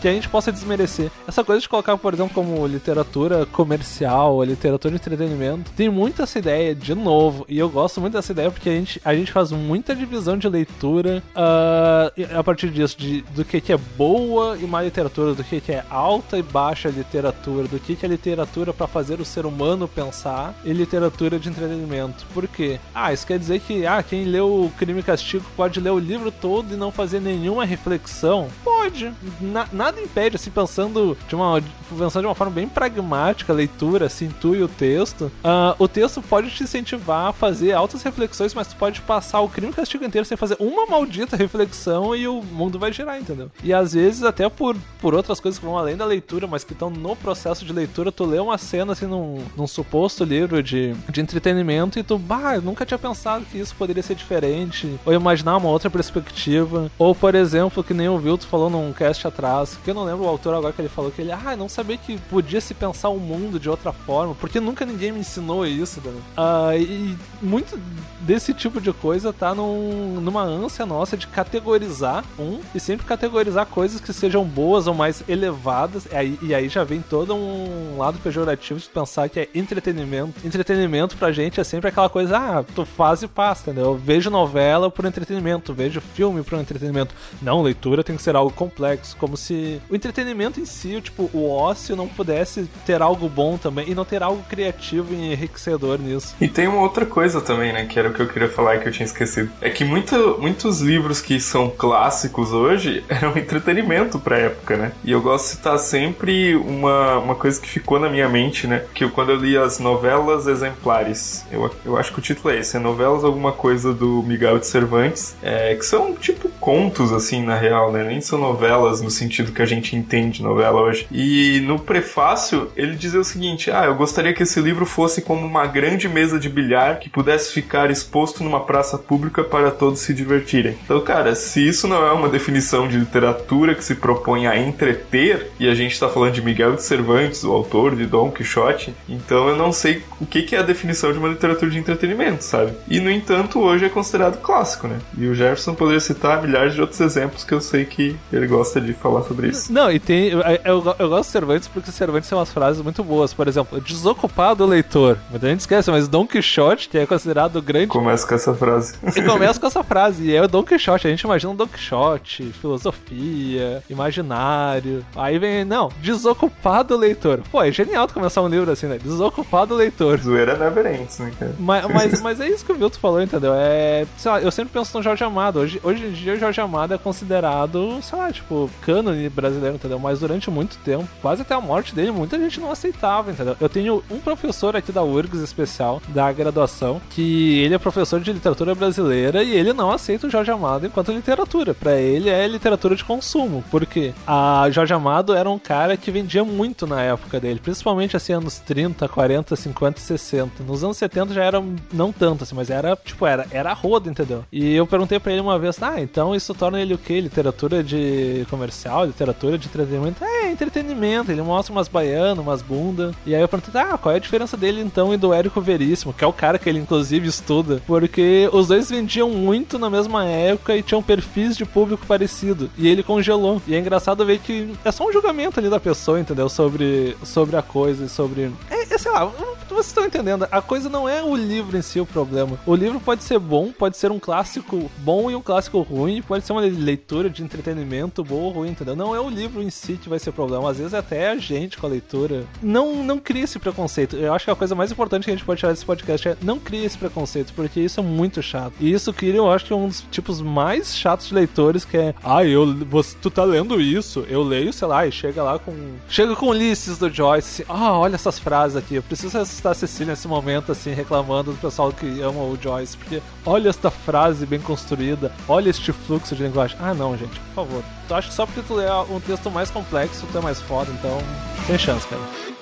que 0.00 0.08
a 0.08 0.12
gente 0.12 0.28
possa 0.28 0.52
desmerecer. 0.52 1.10
Essa 1.26 1.44
coisa 1.44 1.60
de 1.60 1.68
colocar, 1.68 1.96
por 1.96 2.14
exemplo, 2.14 2.34
como 2.34 2.66
literatura 2.66 3.46
comercial, 3.46 4.42
literatura 4.44 4.92
de 4.92 5.00
entretenimento, 5.00 5.70
tem 5.72 5.88
muito 5.88 6.22
essa 6.22 6.38
ideia, 6.38 6.74
de 6.74 6.94
novo, 6.94 7.44
e 7.48 7.58
eu 7.58 7.68
gosto 7.68 8.00
muito 8.00 8.14
dessa 8.14 8.32
ideia 8.32 8.50
porque 8.50 8.68
a 8.68 8.72
gente, 8.72 9.00
a 9.04 9.14
gente 9.14 9.32
faz 9.32 9.52
muita 9.52 9.94
divisão 9.94 10.36
de 10.36 10.48
leitura 10.48 11.22
uh, 11.30 12.38
a 12.38 12.44
partir 12.44 12.70
disso, 12.70 12.96
de, 12.98 13.22
do 13.34 13.44
que, 13.44 13.60
que 13.60 13.72
é 13.72 13.76
boa 13.76 14.56
e 14.58 14.66
má 14.66 14.82
literatura, 14.82 15.34
do 15.34 15.44
que, 15.44 15.60
que 15.60 15.72
é 15.72 15.84
alta 15.90 16.38
e 16.38 16.42
baixa 16.42 16.88
literatura, 16.88 17.68
do 17.68 17.78
que, 17.78 17.96
que 17.96 18.04
é 18.04 18.08
literatura 18.08 18.72
para 18.72 18.86
fazer 18.86 19.20
o 19.20 19.24
ser 19.24 19.46
humano 19.46 19.88
pensar 19.88 20.54
e 20.64 20.72
literatura 20.72 21.38
de 21.38 21.48
entretenimento. 21.48 22.26
Por 22.32 22.46
quê? 22.46 22.78
Ah, 22.94 23.12
isso 23.12 23.26
quer 23.26 23.38
dizer 23.38 23.60
que 23.60 23.86
ah, 23.86 24.02
quem 24.02 24.24
leu 24.24 24.70
Crime 24.78 25.00
e 25.00 25.02
Castigo 25.02 25.44
pode 25.56 25.80
ler 25.80 25.90
o 25.90 25.98
livro 26.08 26.32
todo 26.32 26.74
e 26.74 26.76
não 26.76 26.90
fazer 26.90 27.20
nenhuma 27.20 27.64
reflexão? 27.64 28.48
Pode. 28.64 29.12
Na, 29.40 29.68
nada 29.72 30.00
impede, 30.00 30.36
assim, 30.36 30.50
pensando 30.50 31.16
de 31.28 31.34
uma, 31.34 31.62
pensando 31.90 32.22
de 32.22 32.26
uma 32.26 32.34
forma 32.34 32.54
bem 32.54 32.68
pragmática, 32.68 33.52
a 33.52 33.56
leitura, 33.56 34.06
assim, 34.06 34.28
tu 34.40 34.54
e 34.54 34.62
o 34.62 34.68
texto, 34.68 35.30
uh, 35.44 35.74
o 35.78 35.86
texto 35.86 36.22
pode 36.22 36.50
te 36.50 36.62
incentivar 36.62 37.28
a 37.28 37.32
fazer 37.32 37.72
altas 37.72 38.02
reflexões, 38.02 38.54
mas 38.54 38.68
tu 38.68 38.76
pode 38.76 39.00
passar 39.02 39.40
o 39.40 39.48
crime 39.48 39.70
e 39.72 39.74
castigo 39.74 40.04
inteiro 40.04 40.24
sem 40.24 40.36
fazer 40.36 40.56
uma 40.58 40.86
maldita 40.86 41.36
reflexão 41.36 42.16
e 42.16 42.26
o 42.26 42.42
mundo 42.42 42.78
vai 42.78 42.92
girar, 42.92 43.20
entendeu? 43.20 43.50
E 43.62 43.72
às 43.72 43.92
vezes, 43.92 44.22
até 44.22 44.48
por, 44.48 44.76
por 45.00 45.14
outras 45.14 45.40
coisas 45.40 45.58
que 45.58 45.64
vão 45.64 45.76
além 45.76 45.96
da 45.96 46.06
leitura, 46.06 46.46
mas 46.46 46.64
que 46.64 46.72
estão 46.72 46.88
no 46.88 47.14
processo 47.14 47.64
de 47.64 47.72
leitura, 47.72 48.10
tu 48.10 48.24
lê 48.24 48.38
uma 48.38 48.56
cena, 48.56 48.92
assim, 48.92 49.06
num, 49.06 49.44
num 49.56 49.66
suposto 49.66 50.24
livro 50.24 50.62
de, 50.62 50.94
de 51.10 51.20
entretenimento 51.20 51.98
e 51.98 52.02
tu, 52.02 52.18
bah, 52.18 52.56
eu 52.56 52.62
nunca 52.62 52.86
tinha 52.86 52.98
pensado 52.98 53.44
que 53.44 53.58
isso 53.58 53.74
poderia 53.76 54.02
ser 54.02 54.14
diferente, 54.14 54.98
ou 55.04 55.12
imaginar 55.12 55.56
uma 55.56 55.68
outra 55.68 55.90
perspectiva, 55.98 56.90
ou, 56.96 57.12
por 57.12 57.34
exemplo, 57.34 57.82
que 57.82 57.92
nem 57.92 58.08
o 58.08 58.18
Vilto 58.18 58.46
falou 58.46 58.70
num 58.70 58.92
cast 58.92 59.26
atrás, 59.26 59.76
que 59.82 59.90
eu 59.90 59.94
não 59.94 60.04
lembro 60.04 60.24
o 60.24 60.28
autor 60.28 60.54
agora 60.54 60.72
que 60.72 60.80
ele 60.80 60.88
falou 60.88 61.10
que 61.10 61.20
ele, 61.20 61.32
ah, 61.32 61.56
não 61.56 61.68
sabia 61.68 61.96
que 61.96 62.16
podia 62.30 62.60
se 62.60 62.72
pensar 62.72 63.08
o 63.08 63.18
mundo 63.18 63.58
de 63.58 63.68
outra 63.68 63.92
forma, 63.92 64.34
porque 64.34 64.60
nunca 64.60 64.86
ninguém 64.86 65.10
me 65.10 65.20
ensinou 65.20 65.66
isso, 65.66 66.00
né? 66.04 66.78
E 66.78 67.16
muito 67.42 67.78
desse 68.20 68.52
tipo 68.54 68.80
de 68.80 68.92
coisa 68.92 69.32
tá 69.32 69.54
num, 69.54 70.20
numa 70.20 70.42
ânsia 70.42 70.84
nossa 70.86 71.16
de 71.16 71.26
categorizar 71.26 72.24
um 72.38 72.60
e 72.74 72.78
sempre 72.78 73.06
categorizar 73.06 73.66
coisas 73.66 74.00
que 74.00 74.12
sejam 74.12 74.44
boas 74.44 74.86
ou 74.86 74.94
mais 74.94 75.22
elevadas. 75.28 76.06
E 76.12 76.14
aí, 76.14 76.38
e 76.42 76.54
aí 76.54 76.68
já 76.68 76.84
vem 76.84 77.00
todo 77.00 77.34
um 77.34 77.98
lado 77.98 78.18
pejorativo 78.18 78.78
de 78.78 78.88
pensar 78.88 79.28
que 79.28 79.40
é 79.40 79.48
entretenimento. 79.54 80.46
Entretenimento 80.46 81.16
pra 81.16 81.32
gente 81.32 81.60
é 81.60 81.64
sempre 81.64 81.88
aquela 81.88 82.08
coisa, 82.08 82.36
ah, 82.36 82.64
tu 82.74 82.84
faz 82.84 83.22
e 83.22 83.28
passa, 83.28 83.70
entendeu? 83.70 83.92
Eu 83.92 83.96
vejo 83.96 84.30
novela 84.30 84.90
por 84.90 85.04
entretenimento, 85.04 85.72
vejo 85.72 85.87
filme 86.00 86.42
por 86.42 86.58
entretenimento. 86.58 87.14
Não, 87.40 87.62
leitura 87.62 88.04
tem 88.04 88.16
que 88.16 88.22
ser 88.22 88.36
algo 88.36 88.52
complexo, 88.52 89.16
como 89.16 89.36
se 89.36 89.80
o 89.88 89.94
entretenimento 89.94 90.60
em 90.60 90.66
si, 90.66 91.00
tipo, 91.00 91.30
o 91.32 91.50
ócio 91.50 91.96
não 91.96 92.08
pudesse 92.08 92.68
ter 92.84 93.02
algo 93.02 93.28
bom 93.28 93.56
também 93.56 93.88
e 93.88 93.94
não 93.94 94.04
ter 94.04 94.22
algo 94.22 94.42
criativo 94.48 95.14
e 95.14 95.32
enriquecedor 95.32 95.98
nisso. 95.98 96.34
E 96.40 96.48
tem 96.48 96.66
uma 96.66 96.80
outra 96.80 97.06
coisa 97.06 97.40
também, 97.40 97.72
né, 97.72 97.86
que 97.86 97.98
era 97.98 98.08
o 98.08 98.12
que 98.12 98.20
eu 98.20 98.28
queria 98.28 98.48
falar 98.48 98.76
e 98.76 98.80
que 98.80 98.88
eu 98.88 98.92
tinha 98.92 99.06
esquecido. 99.06 99.50
É 99.60 99.70
que 99.70 99.84
muito, 99.84 100.38
muitos 100.40 100.80
livros 100.80 101.20
que 101.20 101.40
são 101.40 101.70
clássicos 101.70 102.52
hoje 102.52 103.04
eram 103.08 103.36
entretenimento 103.36 104.18
pra 104.18 104.38
época, 104.38 104.76
né? 104.76 104.92
E 105.04 105.12
eu 105.12 105.20
gosto 105.20 105.44
de 105.44 105.50
citar 105.50 105.78
sempre 105.78 106.56
uma, 106.56 107.18
uma 107.18 107.34
coisa 107.34 107.60
que 107.60 107.68
ficou 107.68 107.98
na 107.98 108.08
minha 108.08 108.28
mente, 108.28 108.66
né? 108.66 108.84
Que 108.94 109.04
eu, 109.04 109.10
quando 109.10 109.30
eu 109.30 109.36
li 109.36 109.56
as 109.56 109.78
novelas 109.78 110.46
exemplares, 110.46 111.44
eu, 111.50 111.70
eu 111.84 111.96
acho 111.96 112.12
que 112.12 112.18
o 112.18 112.22
título 112.22 112.52
é 112.52 112.58
esse, 112.58 112.76
é 112.76 112.80
Novelas 112.80 113.24
Alguma 113.24 113.52
Coisa 113.52 113.92
do 113.92 114.22
Miguel 114.22 114.58
de 114.58 114.66
Cervantes, 114.66 115.36
é, 115.42 115.72
que 115.78 115.86
são 115.86 116.14
tipo 116.14 116.48
contos, 116.60 117.12
assim, 117.12 117.42
na 117.42 117.56
real, 117.56 117.92
né? 117.92 118.04
Nem 118.04 118.20
são 118.20 118.38
novelas 118.38 119.00
no 119.00 119.10
sentido 119.10 119.52
que 119.52 119.62
a 119.62 119.66
gente 119.66 119.96
entende 119.96 120.42
novela 120.42 120.82
hoje. 120.82 121.06
E 121.10 121.60
no 121.60 121.78
prefácio, 121.78 122.70
ele 122.76 122.94
dizia 122.94 123.20
o 123.20 123.24
seguinte: 123.24 123.70
Ah, 123.70 123.84
eu 123.86 123.94
gostaria 123.94 124.34
que 124.34 124.42
esse 124.42 124.60
livro 124.60 124.84
fosse 124.84 125.22
como 125.22 125.46
uma 125.46 125.66
grande 125.66 126.08
mesa 126.08 126.38
de 126.38 126.48
bilhar 126.48 126.98
que 126.98 127.08
pudesse 127.08 127.52
ficar 127.52 127.90
exposto 127.90 128.42
numa 128.44 128.60
praça 128.60 128.98
pública 128.98 129.42
para 129.42 129.70
todos 129.70 130.00
se 130.00 130.12
divertirem. 130.12 130.76
Então, 130.84 131.00
cara, 131.00 131.34
se 131.34 131.66
isso 131.66 131.86
não 131.86 132.06
é 132.06 132.12
uma 132.12 132.28
definição 132.28 132.88
de 132.88 132.98
literatura 132.98 133.74
que 133.74 133.84
se 133.84 133.94
propõe 133.94 134.46
a 134.46 134.58
entreter, 134.58 135.50
e 135.58 135.68
a 135.68 135.74
gente 135.74 135.92
está 135.92 136.08
falando 136.08 136.32
de 136.32 136.42
Miguel 136.42 136.74
de 136.74 136.82
Cervantes, 136.82 137.44
o 137.44 137.52
autor 137.52 137.94
de 137.96 138.06
Dom 138.06 138.30
Quixote, 138.30 138.94
então 139.08 139.48
eu 139.48 139.56
não 139.56 139.72
sei 139.72 140.02
o 140.20 140.26
que 140.26 140.54
é 140.54 140.58
a 140.58 140.62
definição 140.62 141.12
de 141.12 141.18
uma 141.18 141.28
literatura 141.28 141.70
de 141.70 141.78
entretenimento, 141.78 142.44
sabe? 142.44 142.72
E, 142.88 143.00
no 143.00 143.10
entanto, 143.10 143.60
hoje 143.60 143.84
é 143.84 143.88
considerado 143.88 144.40
clássico, 144.40 144.88
né? 144.88 144.98
E 145.16 145.26
o 145.26 145.34
Jefferson 145.34 145.67
poderia 145.74 146.00
citar 146.00 146.42
milhares 146.42 146.74
de 146.74 146.80
outros 146.80 147.00
exemplos 147.00 147.44
que 147.44 147.52
eu 147.52 147.60
sei 147.60 147.84
que 147.84 148.16
ele 148.32 148.46
gosta 148.46 148.80
de 148.80 148.92
falar 148.92 149.22
sobre 149.22 149.48
isso. 149.48 149.72
Não, 149.72 149.90
e 149.90 149.98
tem. 149.98 150.28
Eu, 150.28 150.40
eu, 150.40 150.96
eu 150.98 151.08
gosto 151.08 151.26
de 151.26 151.32
Cervantes 151.32 151.68
porque 151.68 151.90
Cervantes 151.90 152.28
tem 152.28 152.36
umas 152.36 152.52
frases 152.52 152.82
muito 152.82 153.02
boas. 153.02 153.32
Por 153.32 153.48
exemplo, 153.48 153.80
desocupado 153.80 154.64
leitor. 154.66 155.18
Muita 155.30 155.48
gente 155.48 155.60
esquece, 155.60 155.90
mas 155.90 156.08
Dom 156.08 156.26
Quixote, 156.26 156.88
que 156.88 156.98
é 156.98 157.06
considerado 157.06 157.56
o 157.56 157.62
grande. 157.62 157.88
Começa 157.88 158.26
com 158.26 158.34
essa 158.34 158.54
frase. 158.54 158.94
E 159.18 159.22
começa 159.22 159.58
com 159.58 159.66
essa 159.66 159.82
frase. 159.84 160.24
E 160.24 160.34
é 160.34 160.42
o 160.42 160.48
Dom 160.48 160.62
Quixote. 160.62 161.06
A 161.06 161.10
gente 161.10 161.22
imagina 161.22 161.52
um 161.52 161.56
Dom 161.56 161.66
Quixote, 161.66 162.44
filosofia, 162.60 163.82
imaginário. 163.88 165.04
Aí 165.16 165.38
vem, 165.38 165.64
não, 165.64 165.90
desocupado 166.00 166.96
leitor. 166.96 167.40
Pô, 167.50 167.62
é 167.62 167.72
genial 167.72 168.08
começar 168.08 168.42
um 168.42 168.48
livro 168.48 168.70
assim, 168.70 168.86
né? 168.86 168.98
Desocupado 169.02 169.74
leitor. 169.74 170.18
Zoeira 170.18 170.56
never 170.56 170.86
ends, 170.86 171.18
né, 171.18 171.32
cara? 171.38 171.54
Mas, 171.58 171.86
mas, 171.86 172.20
mas 172.22 172.40
é 172.40 172.48
isso 172.48 172.64
que 172.64 172.72
o 172.72 172.74
Vilto 172.74 172.98
falou, 172.98 173.22
entendeu? 173.22 173.52
É. 173.54 174.06
Sei 174.16 174.30
lá, 174.30 174.40
eu 174.40 174.50
sempre 174.50 174.72
penso 174.72 174.96
no 174.96 175.02
Jorge 175.02 175.24
Amado. 175.24 175.47
Hoje, 175.56 175.80
hoje 175.82 176.04
em 176.04 176.12
dia, 176.12 176.34
o 176.34 176.38
Jorge 176.38 176.60
Amado 176.60 176.94
é 176.94 176.98
considerado, 176.98 178.00
sei 178.02 178.18
lá, 178.18 178.32
tipo, 178.32 178.70
cânone 178.82 179.28
brasileiro, 179.28 179.76
entendeu? 179.76 179.98
Mas 179.98 180.20
durante 180.20 180.50
muito 180.50 180.76
tempo, 180.78 181.08
quase 181.22 181.42
até 181.42 181.54
a 181.54 181.60
morte 181.60 181.94
dele, 181.94 182.10
muita 182.10 182.38
gente 182.38 182.60
não 182.60 182.70
aceitava, 182.70 183.30
entendeu? 183.30 183.56
Eu 183.60 183.68
tenho 183.68 184.02
um 184.10 184.18
professor 184.18 184.76
aqui 184.76 184.92
da 184.92 185.02
URGS 185.02 185.42
especial, 185.42 186.02
da 186.08 186.30
graduação, 186.32 187.00
que 187.10 187.60
ele 187.60 187.74
é 187.74 187.78
professor 187.78 188.20
de 188.20 188.32
literatura 188.32 188.74
brasileira 188.74 189.42
e 189.42 189.52
ele 189.52 189.72
não 189.72 189.90
aceita 189.90 190.26
o 190.26 190.30
Jorge 190.30 190.50
Amado 190.50 190.86
enquanto 190.86 191.12
literatura. 191.12 191.74
Para 191.74 191.96
ele 191.96 192.28
é 192.28 192.46
literatura 192.46 192.94
de 192.96 193.04
consumo, 193.04 193.64
porque 193.70 194.12
a 194.26 194.68
Jorge 194.70 194.92
Amado 194.92 195.34
era 195.34 195.48
um 195.48 195.58
cara 195.58 195.96
que 195.96 196.10
vendia 196.10 196.44
muito 196.44 196.86
na 196.86 197.02
época 197.02 197.40
dele, 197.40 197.60
principalmente 197.62 198.16
assim 198.16 198.32
anos 198.32 198.58
30, 198.58 199.08
40, 199.08 199.56
50 199.56 199.98
e 199.98 200.02
60. 200.02 200.64
Nos 200.64 200.84
anos 200.84 200.96
70 200.96 201.34
já 201.34 201.44
era 201.44 201.62
não 201.92 202.12
tanto 202.12 202.44
assim, 202.44 202.54
mas 202.54 202.70
era 202.70 202.96
tipo 202.96 203.26
era 203.26 203.46
era 203.50 203.72
roda, 203.72 204.10
entendeu? 204.10 204.44
E 204.52 204.74
eu 204.74 204.86
perguntei 204.86 205.18
para 205.18 205.32
ele 205.32 205.37
uma 205.40 205.58
vez: 205.58 205.82
"Ah, 205.82 206.00
então 206.00 206.34
isso 206.34 206.54
torna 206.54 206.80
ele 206.80 206.94
o 206.94 206.98
quê? 206.98 207.20
Literatura 207.20 207.82
de 207.82 208.46
comercial, 208.50 209.06
literatura 209.06 209.58
de 209.58 209.66
entretenimento?" 209.68 210.24
É, 210.24 210.50
entretenimento. 210.50 211.30
Ele 211.30 211.42
mostra 211.42 211.72
umas 211.72 211.88
baianas, 211.88 212.38
umas 212.38 212.62
bundas. 212.62 213.14
E 213.26 213.34
aí 213.34 213.40
eu 213.40 213.48
perguntei: 213.48 213.80
"Ah, 213.80 213.98
qual 213.98 214.12
é 214.12 214.16
a 214.16 214.20
diferença 214.20 214.56
dele 214.56 214.80
então 214.80 215.12
e 215.12 215.16
do 215.16 215.32
Érico 215.32 215.60
Veríssimo, 215.60 216.12
que 216.12 216.24
é 216.24 216.26
o 216.26 216.32
cara 216.32 216.58
que 216.58 216.68
ele 216.68 216.78
inclusive 216.78 217.26
estuda?" 217.28 217.82
Porque 217.86 218.48
os 218.52 218.68
dois 218.68 218.90
vendiam 218.90 219.30
muito 219.30 219.78
na 219.78 219.90
mesma 219.90 220.24
época 220.24 220.76
e 220.76 220.82
tinham 220.82 221.02
perfis 221.02 221.56
de 221.56 221.64
público 221.64 222.06
parecido. 222.06 222.70
E 222.76 222.88
ele 222.88 223.02
congelou. 223.02 223.60
E 223.66 223.74
é 223.74 223.78
engraçado 223.78 224.24
ver 224.24 224.38
que 224.38 224.72
é 224.84 224.92
só 224.92 225.06
um 225.06 225.12
julgamento 225.12 225.58
ali 225.60 225.68
da 225.68 225.80
pessoa, 225.80 226.20
entendeu? 226.20 226.48
Sobre, 226.48 227.16
sobre 227.24 227.56
a 227.56 227.62
coisa 227.62 228.04
e 228.04 228.08
sobre. 228.08 228.50
É 228.70 228.77
sei 228.98 229.12
lá, 229.12 229.26
vocês 229.68 229.86
estão 229.86 230.04
entendendo. 230.04 230.46
A 230.50 230.60
coisa 230.60 230.88
não 230.88 231.08
é 231.08 231.22
o 231.22 231.36
livro 231.36 231.76
em 231.76 231.82
si 231.82 232.00
o 232.00 232.06
problema. 232.06 232.58
O 232.66 232.74
livro 232.74 233.00
pode 233.00 233.24
ser 233.24 233.38
bom, 233.38 233.70
pode 233.70 233.96
ser 233.96 234.10
um 234.10 234.18
clássico 234.18 234.90
bom 234.98 235.30
e 235.30 235.34
um 235.34 235.42
clássico 235.42 235.80
ruim, 235.80 236.22
pode 236.22 236.44
ser 236.44 236.52
uma 236.52 236.60
leitura 236.60 237.30
de 237.30 237.42
entretenimento 237.42 238.24
boa 238.24 238.44
ou 238.44 238.50
ruim, 238.50 238.70
entendeu? 238.70 238.96
Não 238.96 239.14
é 239.14 239.20
o 239.20 239.28
livro 239.28 239.62
em 239.62 239.70
si 239.70 239.94
que 239.94 240.08
vai 240.08 240.18
ser 240.18 240.30
o 240.30 240.32
problema. 240.32 240.70
Às 240.70 240.78
vezes 240.78 240.94
é 240.94 240.98
até 240.98 241.30
a 241.30 241.36
gente 241.36 241.78
com 241.78 241.86
a 241.86 241.90
leitura. 241.90 242.44
Não, 242.62 243.02
não 243.04 243.18
cria 243.18 243.44
esse 243.44 243.58
preconceito. 243.58 244.16
Eu 244.16 244.32
acho 244.32 244.44
que 244.44 244.50
a 244.50 244.56
coisa 244.56 244.74
mais 244.74 244.90
importante 244.90 245.24
que 245.24 245.30
a 245.30 245.34
gente 245.34 245.44
pode 245.44 245.60
tirar 245.60 245.72
desse 245.72 245.84
podcast 245.84 246.28
é 246.28 246.36
não 246.42 246.58
cria 246.58 246.84
esse 246.84 246.98
preconceito, 246.98 247.52
porque 247.54 247.80
isso 247.80 248.00
é 248.00 248.02
muito 248.02 248.42
chato. 248.42 248.74
E 248.80 248.92
isso 248.92 249.12
cria, 249.12 249.34
eu 249.34 249.50
acho 249.50 249.64
que 249.64 249.72
é 249.72 249.76
um 249.76 249.88
dos 249.88 250.04
tipos 250.10 250.40
mais 250.40 250.96
chatos 250.96 251.28
de 251.28 251.34
leitores, 251.34 251.84
que 251.84 251.96
é, 251.96 252.14
ah, 252.22 252.44
eu, 252.44 252.74
você, 252.86 253.16
tu 253.20 253.30
tá 253.30 253.44
lendo 253.44 253.80
isso, 253.80 254.24
eu 254.28 254.42
leio, 254.42 254.72
sei 254.72 254.88
lá, 254.88 255.06
e 255.06 255.12
chega 255.12 255.42
lá 255.42 255.58
com. 255.58 255.72
Chega 256.08 256.34
com 256.34 256.48
Ulisses 256.48 256.98
do 256.98 257.10
Joyce, 257.10 257.64
ah, 257.68 257.98
olha 257.98 258.14
essas 258.14 258.38
frases 258.38 258.76
aqui, 258.76 258.87
eu 258.94 259.02
preciso 259.02 259.38
assustar 259.38 259.72
a 259.72 259.74
Cecília 259.74 260.12
nesse 260.12 260.28
momento, 260.28 260.72
assim, 260.72 260.92
reclamando 260.92 261.52
do 261.52 261.58
pessoal 261.58 261.92
que 261.92 262.20
ama 262.20 262.40
o 262.40 262.58
Joyce, 262.60 262.96
porque 262.96 263.22
olha 263.44 263.68
esta 263.68 263.90
frase 263.90 264.46
bem 264.46 264.60
construída, 264.60 265.32
olha 265.48 265.70
este 265.70 265.92
fluxo 265.92 266.34
de 266.34 266.42
linguagem. 266.42 266.76
Ah, 266.80 266.94
não, 266.94 267.16
gente, 267.16 267.38
por 267.40 267.66
favor. 267.66 267.84
Tu 268.06 268.14
acha 268.14 268.28
que 268.28 268.34
só 268.34 268.46
porque 268.46 268.62
tu 268.62 268.74
lê 268.74 268.90
um 269.10 269.20
texto 269.20 269.50
mais 269.50 269.70
complexo, 269.70 270.26
tu 270.30 270.38
é 270.38 270.40
mais 270.40 270.60
foda, 270.60 270.90
então, 270.92 271.18
sem 271.66 271.78
chance, 271.78 272.06
cara. 272.06 272.57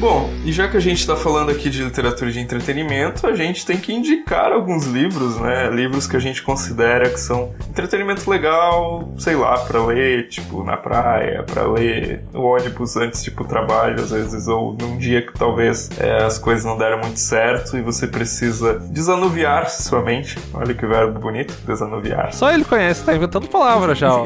Bom, 0.00 0.30
e 0.44 0.52
já 0.52 0.68
que 0.68 0.76
a 0.76 0.80
gente 0.80 1.00
está 1.00 1.16
falando 1.16 1.50
aqui 1.50 1.68
de 1.68 1.82
literatura 1.82 2.30
de 2.30 2.38
entretenimento, 2.38 3.26
a 3.26 3.34
gente 3.34 3.66
tem 3.66 3.76
que 3.76 3.92
indicar 3.92 4.52
alguns 4.52 4.86
livros, 4.86 5.40
né? 5.40 5.68
Livros 5.70 6.06
que 6.06 6.16
a 6.16 6.20
gente 6.20 6.40
considera 6.40 7.10
que 7.10 7.18
são 7.18 7.52
entretenimento 7.68 8.30
legal, 8.30 9.12
sei 9.18 9.34
lá, 9.34 9.58
para 9.58 9.84
ler, 9.84 10.28
tipo, 10.28 10.62
na 10.62 10.76
praia, 10.76 11.42
para 11.42 11.66
ler 11.66 12.22
no 12.32 12.42
ônibus 12.42 12.96
antes 12.96 13.28
pro 13.28 13.44
trabalho, 13.44 14.00
às 14.00 14.12
vezes, 14.12 14.46
ou 14.46 14.72
num 14.80 14.98
dia 14.98 15.20
que 15.20 15.32
talvez 15.32 15.90
é, 15.98 16.24
as 16.24 16.38
coisas 16.38 16.64
não 16.64 16.78
deram 16.78 17.00
muito 17.00 17.18
certo 17.18 17.76
e 17.76 17.82
você 17.82 18.06
precisa 18.06 18.78
desanuviar 18.78 19.68
sua 19.68 20.00
mente. 20.00 20.38
Olha 20.54 20.74
que 20.74 20.86
verbo 20.86 21.18
bonito, 21.18 21.52
desanuviar. 21.66 22.32
Só 22.32 22.52
ele 22.52 22.64
conhece, 22.64 23.04
tá 23.04 23.16
inventando 23.16 23.48
palavras 23.48 23.98
já, 23.98 24.14
ó. 24.14 24.24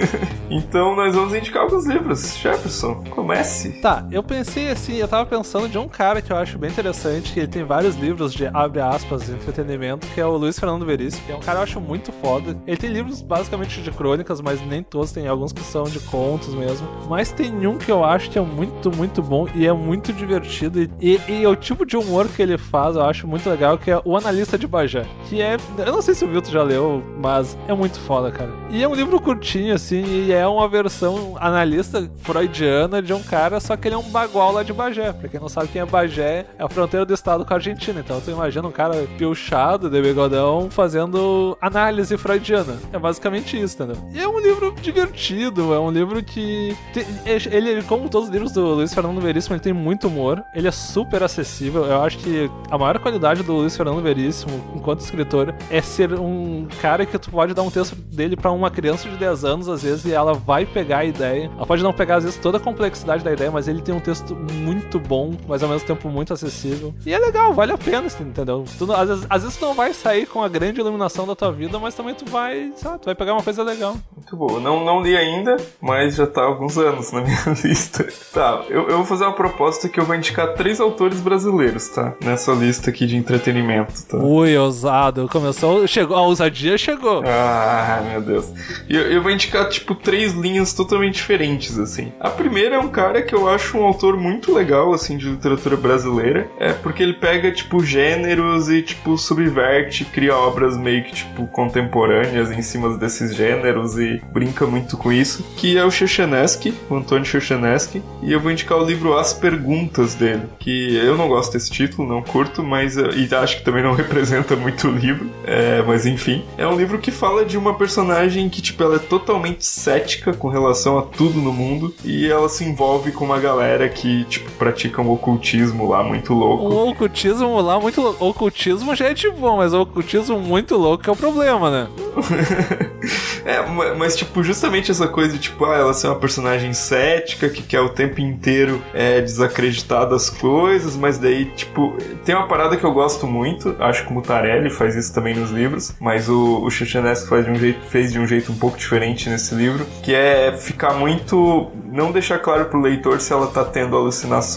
então 0.48 0.96
nós 0.96 1.14
vamos 1.14 1.34
indicar 1.34 1.64
alguns 1.64 1.84
livros. 1.84 2.38
Jefferson, 2.38 3.04
comece. 3.10 3.80
Tá, 3.82 4.06
eu 4.10 4.22
pensei 4.22 4.70
assim, 4.70 4.96
eu 4.96 5.09
tava 5.10 5.26
pensando 5.26 5.68
de 5.68 5.76
um 5.76 5.88
cara 5.88 6.22
que 6.22 6.32
eu 6.32 6.36
acho 6.36 6.56
bem 6.56 6.70
interessante, 6.70 7.32
que 7.32 7.40
ele 7.40 7.48
tem 7.48 7.64
vários 7.64 7.96
livros 7.96 8.32
de, 8.32 8.46
abre 8.46 8.80
aspas, 8.80 9.28
entretenimento, 9.28 10.06
que 10.06 10.20
é 10.20 10.24
o 10.24 10.36
Luiz 10.36 10.58
Fernando 10.58 10.86
Veríssimo, 10.86 11.26
que 11.26 11.32
é 11.32 11.36
um 11.36 11.40
cara 11.40 11.58
que 11.58 11.58
eu 11.58 11.62
acho 11.64 11.80
muito 11.80 12.12
foda. 12.12 12.56
Ele 12.64 12.76
tem 12.76 12.90
livros 12.90 13.20
basicamente 13.20 13.82
de 13.82 13.90
crônicas, 13.90 14.40
mas 14.40 14.64
nem 14.64 14.84
todos, 14.84 15.10
tem 15.10 15.26
alguns 15.26 15.52
que 15.52 15.62
são 15.62 15.84
de 15.84 15.98
contos 16.00 16.54
mesmo. 16.54 16.86
Mas 17.08 17.32
tem 17.32 17.66
um 17.66 17.76
que 17.76 17.90
eu 17.90 18.04
acho 18.04 18.30
que 18.30 18.38
é 18.38 18.42
muito, 18.42 18.94
muito 18.96 19.20
bom 19.20 19.48
e 19.52 19.66
é 19.66 19.72
muito 19.72 20.12
divertido. 20.12 20.80
E, 20.80 20.90
e, 21.00 21.40
e 21.40 21.46
o 21.46 21.56
tipo 21.56 21.84
de 21.84 21.96
humor 21.96 22.28
que 22.28 22.40
ele 22.40 22.56
faz 22.56 22.94
eu 22.94 23.02
acho 23.02 23.26
muito 23.26 23.50
legal, 23.50 23.76
que 23.76 23.90
é 23.90 24.00
o 24.04 24.16
Analista 24.16 24.56
de 24.56 24.66
Bajé. 24.66 25.04
Que 25.28 25.42
é. 25.42 25.56
Eu 25.78 25.92
não 25.92 26.02
sei 26.02 26.14
se 26.14 26.24
o 26.24 26.28
Vilto 26.28 26.50
já 26.50 26.62
leu, 26.62 27.02
mas 27.18 27.58
é 27.66 27.74
muito 27.74 27.98
foda, 27.98 28.30
cara. 28.30 28.50
E 28.70 28.80
é 28.80 28.88
um 28.88 28.94
livro 28.94 29.20
curtinho, 29.20 29.74
assim, 29.74 30.04
e 30.04 30.32
é 30.32 30.46
uma 30.46 30.68
versão 30.68 31.36
analista 31.40 32.08
freudiana 32.18 33.02
de 33.02 33.12
um 33.12 33.22
cara, 33.22 33.58
só 33.58 33.76
que 33.76 33.88
ele 33.88 33.96
é 33.96 33.98
um 33.98 34.08
bagual 34.10 34.52
lá 34.52 34.62
de 34.62 34.72
Bagé. 35.00 35.12
Pra 35.12 35.28
quem 35.28 35.40
não 35.40 35.48
sabe 35.48 35.68
quem 35.68 35.80
é 35.80 35.86
Bagé, 35.86 36.46
é 36.58 36.62
a 36.62 36.68
fronteira 36.68 37.06
do 37.06 37.14
estado 37.14 37.44
com 37.44 37.52
a 37.52 37.56
Argentina. 37.56 38.00
Então 38.00 38.20
tu 38.20 38.30
imagina 38.30 38.68
um 38.68 38.72
cara 38.72 39.06
piochado, 39.16 39.88
de 39.88 40.00
bigodão, 40.00 40.68
fazendo 40.70 41.56
análise 41.60 42.16
freudiana. 42.16 42.78
É 42.92 42.98
basicamente 42.98 43.60
isso, 43.60 43.82
entendeu? 43.82 43.96
E 44.12 44.20
é 44.20 44.28
um 44.28 44.38
livro 44.38 44.74
divertido, 44.80 45.72
é 45.72 45.78
um 45.78 45.90
livro 45.90 46.22
que. 46.22 46.76
Ele, 47.24 47.82
como 47.84 48.08
todos 48.08 48.28
os 48.28 48.32
livros 48.32 48.52
do 48.52 48.74
Luiz 48.74 48.92
Fernando 48.92 49.20
Veríssimo, 49.20 49.54
ele 49.54 49.62
tem 49.62 49.72
muito 49.72 50.08
humor, 50.08 50.42
ele 50.54 50.68
é 50.68 50.72
super 50.72 51.22
acessível. 51.22 51.84
Eu 51.84 52.02
acho 52.02 52.18
que 52.18 52.50
a 52.70 52.76
maior 52.76 52.98
qualidade 52.98 53.42
do 53.42 53.52
Luiz 53.52 53.76
Fernando 53.76 54.02
Veríssimo, 54.02 54.62
enquanto 54.74 55.00
escritor, 55.00 55.54
é 55.70 55.80
ser 55.80 56.12
um 56.14 56.68
cara 56.80 57.06
que 57.06 57.18
tu 57.18 57.30
pode 57.30 57.54
dar 57.54 57.62
um 57.62 57.70
texto 57.70 57.94
dele 57.94 58.36
para 58.36 58.50
uma 58.50 58.70
criança 58.70 59.08
de 59.08 59.16
10 59.16 59.44
anos, 59.44 59.68
às 59.68 59.82
vezes, 59.82 60.04
e 60.04 60.12
ela 60.12 60.34
vai 60.34 60.66
pegar 60.66 60.98
a 60.98 61.04
ideia. 61.04 61.50
Ela 61.56 61.66
pode 61.66 61.82
não 61.82 61.92
pegar, 61.92 62.16
às 62.16 62.24
vezes, 62.24 62.38
toda 62.38 62.58
a 62.58 62.60
complexidade 62.60 63.24
da 63.24 63.32
ideia, 63.32 63.50
mas 63.50 63.68
ele 63.68 63.80
tem 63.80 63.94
um 63.94 64.00
texto 64.00 64.34
muito 64.34 64.89
bom, 64.98 65.34
mas 65.46 65.62
ao 65.62 65.68
mesmo 65.68 65.86
tempo 65.86 66.08
muito 66.08 66.32
acessível. 66.32 66.94
E 67.04 67.12
é 67.12 67.18
legal, 67.18 67.52
vale 67.52 67.72
a 67.72 67.78
pena, 67.78 68.06
entendeu? 68.20 68.64
Tu, 68.78 68.92
às, 68.92 69.08
vezes, 69.08 69.26
às 69.28 69.42
vezes 69.42 69.58
tu 69.58 69.64
não 69.64 69.74
vai 69.74 69.92
sair 69.92 70.26
com 70.26 70.42
a 70.42 70.48
grande 70.48 70.80
iluminação 70.80 71.26
da 71.26 71.34
tua 71.36 71.52
vida, 71.52 71.78
mas 71.78 71.94
também 71.94 72.14
tu 72.14 72.24
vai, 72.26 72.72
sabe, 72.76 73.00
tu 73.00 73.06
vai 73.06 73.14
pegar 73.14 73.34
uma 73.34 73.42
coisa 73.42 73.62
legal. 73.62 73.96
Muito 74.14 74.36
boa. 74.36 74.60
Não, 74.60 74.84
não 74.84 75.02
li 75.02 75.16
ainda, 75.16 75.56
mas 75.80 76.16
já 76.16 76.26
tá 76.26 76.42
há 76.42 76.46
alguns 76.46 76.76
anos 76.78 77.12
na 77.12 77.20
minha 77.22 77.38
lista. 77.62 78.06
Tá, 78.32 78.64
eu, 78.68 78.88
eu 78.88 78.96
vou 78.98 79.06
fazer 79.06 79.24
uma 79.24 79.34
proposta 79.34 79.88
que 79.88 80.00
eu 80.00 80.04
vou 80.04 80.14
indicar 80.14 80.54
três 80.54 80.80
autores 80.80 81.20
brasileiros, 81.20 81.88
tá? 81.88 82.14
Nessa 82.24 82.52
lista 82.52 82.90
aqui 82.90 83.06
de 83.06 83.16
entretenimento, 83.16 83.92
tá? 84.06 84.16
Ui, 84.18 84.56
ousado. 84.56 85.28
Começou, 85.28 85.86
chegou, 85.86 86.16
a 86.16 86.22
ousadia 86.22 86.78
chegou. 86.78 87.22
Ah, 87.26 88.02
meu 88.10 88.20
Deus. 88.20 88.52
E 88.88 88.96
eu, 88.96 89.02
eu 89.12 89.22
vou 89.22 89.30
indicar, 89.30 89.68
tipo, 89.68 89.94
três 89.94 90.32
linhas 90.32 90.72
totalmente 90.72 91.14
diferentes, 91.14 91.78
assim. 91.78 92.12
A 92.20 92.30
primeira 92.30 92.76
é 92.76 92.78
um 92.78 92.88
cara 92.88 93.22
que 93.22 93.34
eu 93.34 93.48
acho 93.48 93.78
um 93.78 93.84
autor 93.84 94.16
muito 94.16 94.52
legal, 94.52 94.79
assim, 94.94 95.16
de 95.16 95.28
literatura 95.28 95.76
brasileira. 95.76 96.48
É 96.58 96.72
porque 96.72 97.02
ele 97.02 97.14
pega, 97.14 97.50
tipo, 97.52 97.84
gêneros 97.84 98.68
e, 98.68 98.82
tipo, 98.82 99.16
subverte, 99.18 100.04
cria 100.04 100.34
obras 100.34 100.76
meio 100.76 101.04
que, 101.04 101.12
tipo, 101.12 101.46
contemporâneas 101.48 102.50
em 102.50 102.62
cima 102.62 102.96
desses 102.96 103.34
gêneros 103.34 103.98
e 103.98 104.20
brinca 104.32 104.66
muito 104.66 104.96
com 104.96 105.12
isso. 105.12 105.44
Que 105.56 105.76
é 105.76 105.84
o 105.84 105.90
Chechenesky, 105.90 106.74
o 106.88 106.96
Antônio 106.96 107.24
Chechenesky. 107.24 108.02
E 108.22 108.32
eu 108.32 108.40
vou 108.40 108.50
indicar 108.50 108.78
o 108.78 108.84
livro 108.84 109.16
As 109.16 109.32
Perguntas 109.32 110.14
dele. 110.14 110.42
Que 110.58 110.96
eu 110.96 111.16
não 111.16 111.28
gosto 111.28 111.52
desse 111.52 111.70
título, 111.70 112.08
não 112.08 112.22
curto, 112.22 112.62
mas. 112.62 112.96
E 112.96 113.28
acho 113.34 113.58
que 113.58 113.64
também 113.64 113.82
não 113.82 113.92
representa 113.94 114.56
muito 114.56 114.88
o 114.88 114.90
livro. 114.90 115.30
É, 115.44 115.82
mas 115.86 116.06
enfim. 116.06 116.44
É 116.56 116.66
um 116.66 116.76
livro 116.76 116.98
que 116.98 117.10
fala 117.10 117.44
de 117.44 117.56
uma 117.56 117.74
personagem 117.74 118.48
que, 118.48 118.62
tipo, 118.62 118.82
ela 118.82 118.96
é 118.96 118.98
totalmente 118.98 119.64
cética 119.64 120.32
com 120.32 120.48
relação 120.48 120.98
a 120.98 121.02
tudo 121.02 121.40
no 121.40 121.52
mundo. 121.52 121.94
E 122.04 122.26
ela 122.26 122.48
se 122.48 122.64
envolve 122.64 123.12
com 123.12 123.24
uma 123.24 123.38
galera 123.38 123.88
que, 123.88 124.24
tipo, 124.24 124.50
pratica 124.52 124.69
um 124.98 125.10
ocultismo 125.10 125.88
lá 125.88 126.02
muito 126.02 126.32
louco. 126.32 126.64
O 126.64 126.90
ocultismo 126.90 127.60
lá 127.60 127.78
muito 127.80 128.00
louco. 128.00 128.24
Ocultismo 128.24 128.94
já 128.94 129.06
é 129.06 129.14
de 129.14 129.30
bom, 129.30 129.58
mas 129.58 129.72
o 129.72 129.82
ocultismo 129.82 130.38
muito 130.38 130.76
louco 130.76 131.08
é 131.08 131.12
o 131.12 131.16
problema, 131.16 131.70
né? 131.70 131.88
é, 133.44 133.60
mas, 133.96 134.16
tipo, 134.16 134.42
justamente 134.42 134.90
essa 134.90 135.08
coisa 135.08 135.32
de, 135.34 135.38
tipo, 135.38 135.64
ah, 135.64 135.76
ela 135.76 135.94
ser 135.94 136.08
uma 136.08 136.16
personagem 136.16 136.72
cética 136.72 137.48
que 137.48 137.62
quer 137.62 137.80
o 137.80 137.90
tempo 137.90 138.20
inteiro 138.20 138.82
é, 138.92 139.20
desacreditar 139.20 140.08
das 140.08 140.28
coisas, 140.28 140.96
mas 140.96 141.18
daí, 141.18 141.46
tipo, 141.46 141.96
tem 142.24 142.34
uma 142.34 142.46
parada 142.46 142.76
que 142.76 142.84
eu 142.84 142.92
gosto 142.92 143.26
muito, 143.26 143.74
acho 143.78 144.04
que 144.04 144.10
o 144.10 144.14
Mutarelli 144.14 144.70
faz 144.70 144.96
isso 144.96 145.12
também 145.12 145.34
nos 145.34 145.50
livros, 145.50 145.94
mas 146.00 146.28
o, 146.28 146.62
o 146.62 146.70
Chuchanesco 146.70 147.28
faz 147.28 147.44
de 147.44 147.50
um 147.50 147.56
jeito, 147.56 147.80
fez 147.88 148.12
de 148.12 148.18
um 148.18 148.26
jeito 148.26 148.52
um 148.52 148.56
pouco 148.56 148.76
diferente 148.76 149.28
nesse 149.28 149.54
livro, 149.54 149.86
que 150.02 150.14
é 150.14 150.52
ficar 150.56 150.94
muito. 150.94 151.70
não 151.92 152.12
deixar 152.12 152.38
claro 152.38 152.66
pro 152.66 152.80
leitor 152.80 153.20
se 153.20 153.32
ela 153.32 153.46
tá 153.46 153.64
tendo 153.64 153.96
alucinações, 153.96 154.49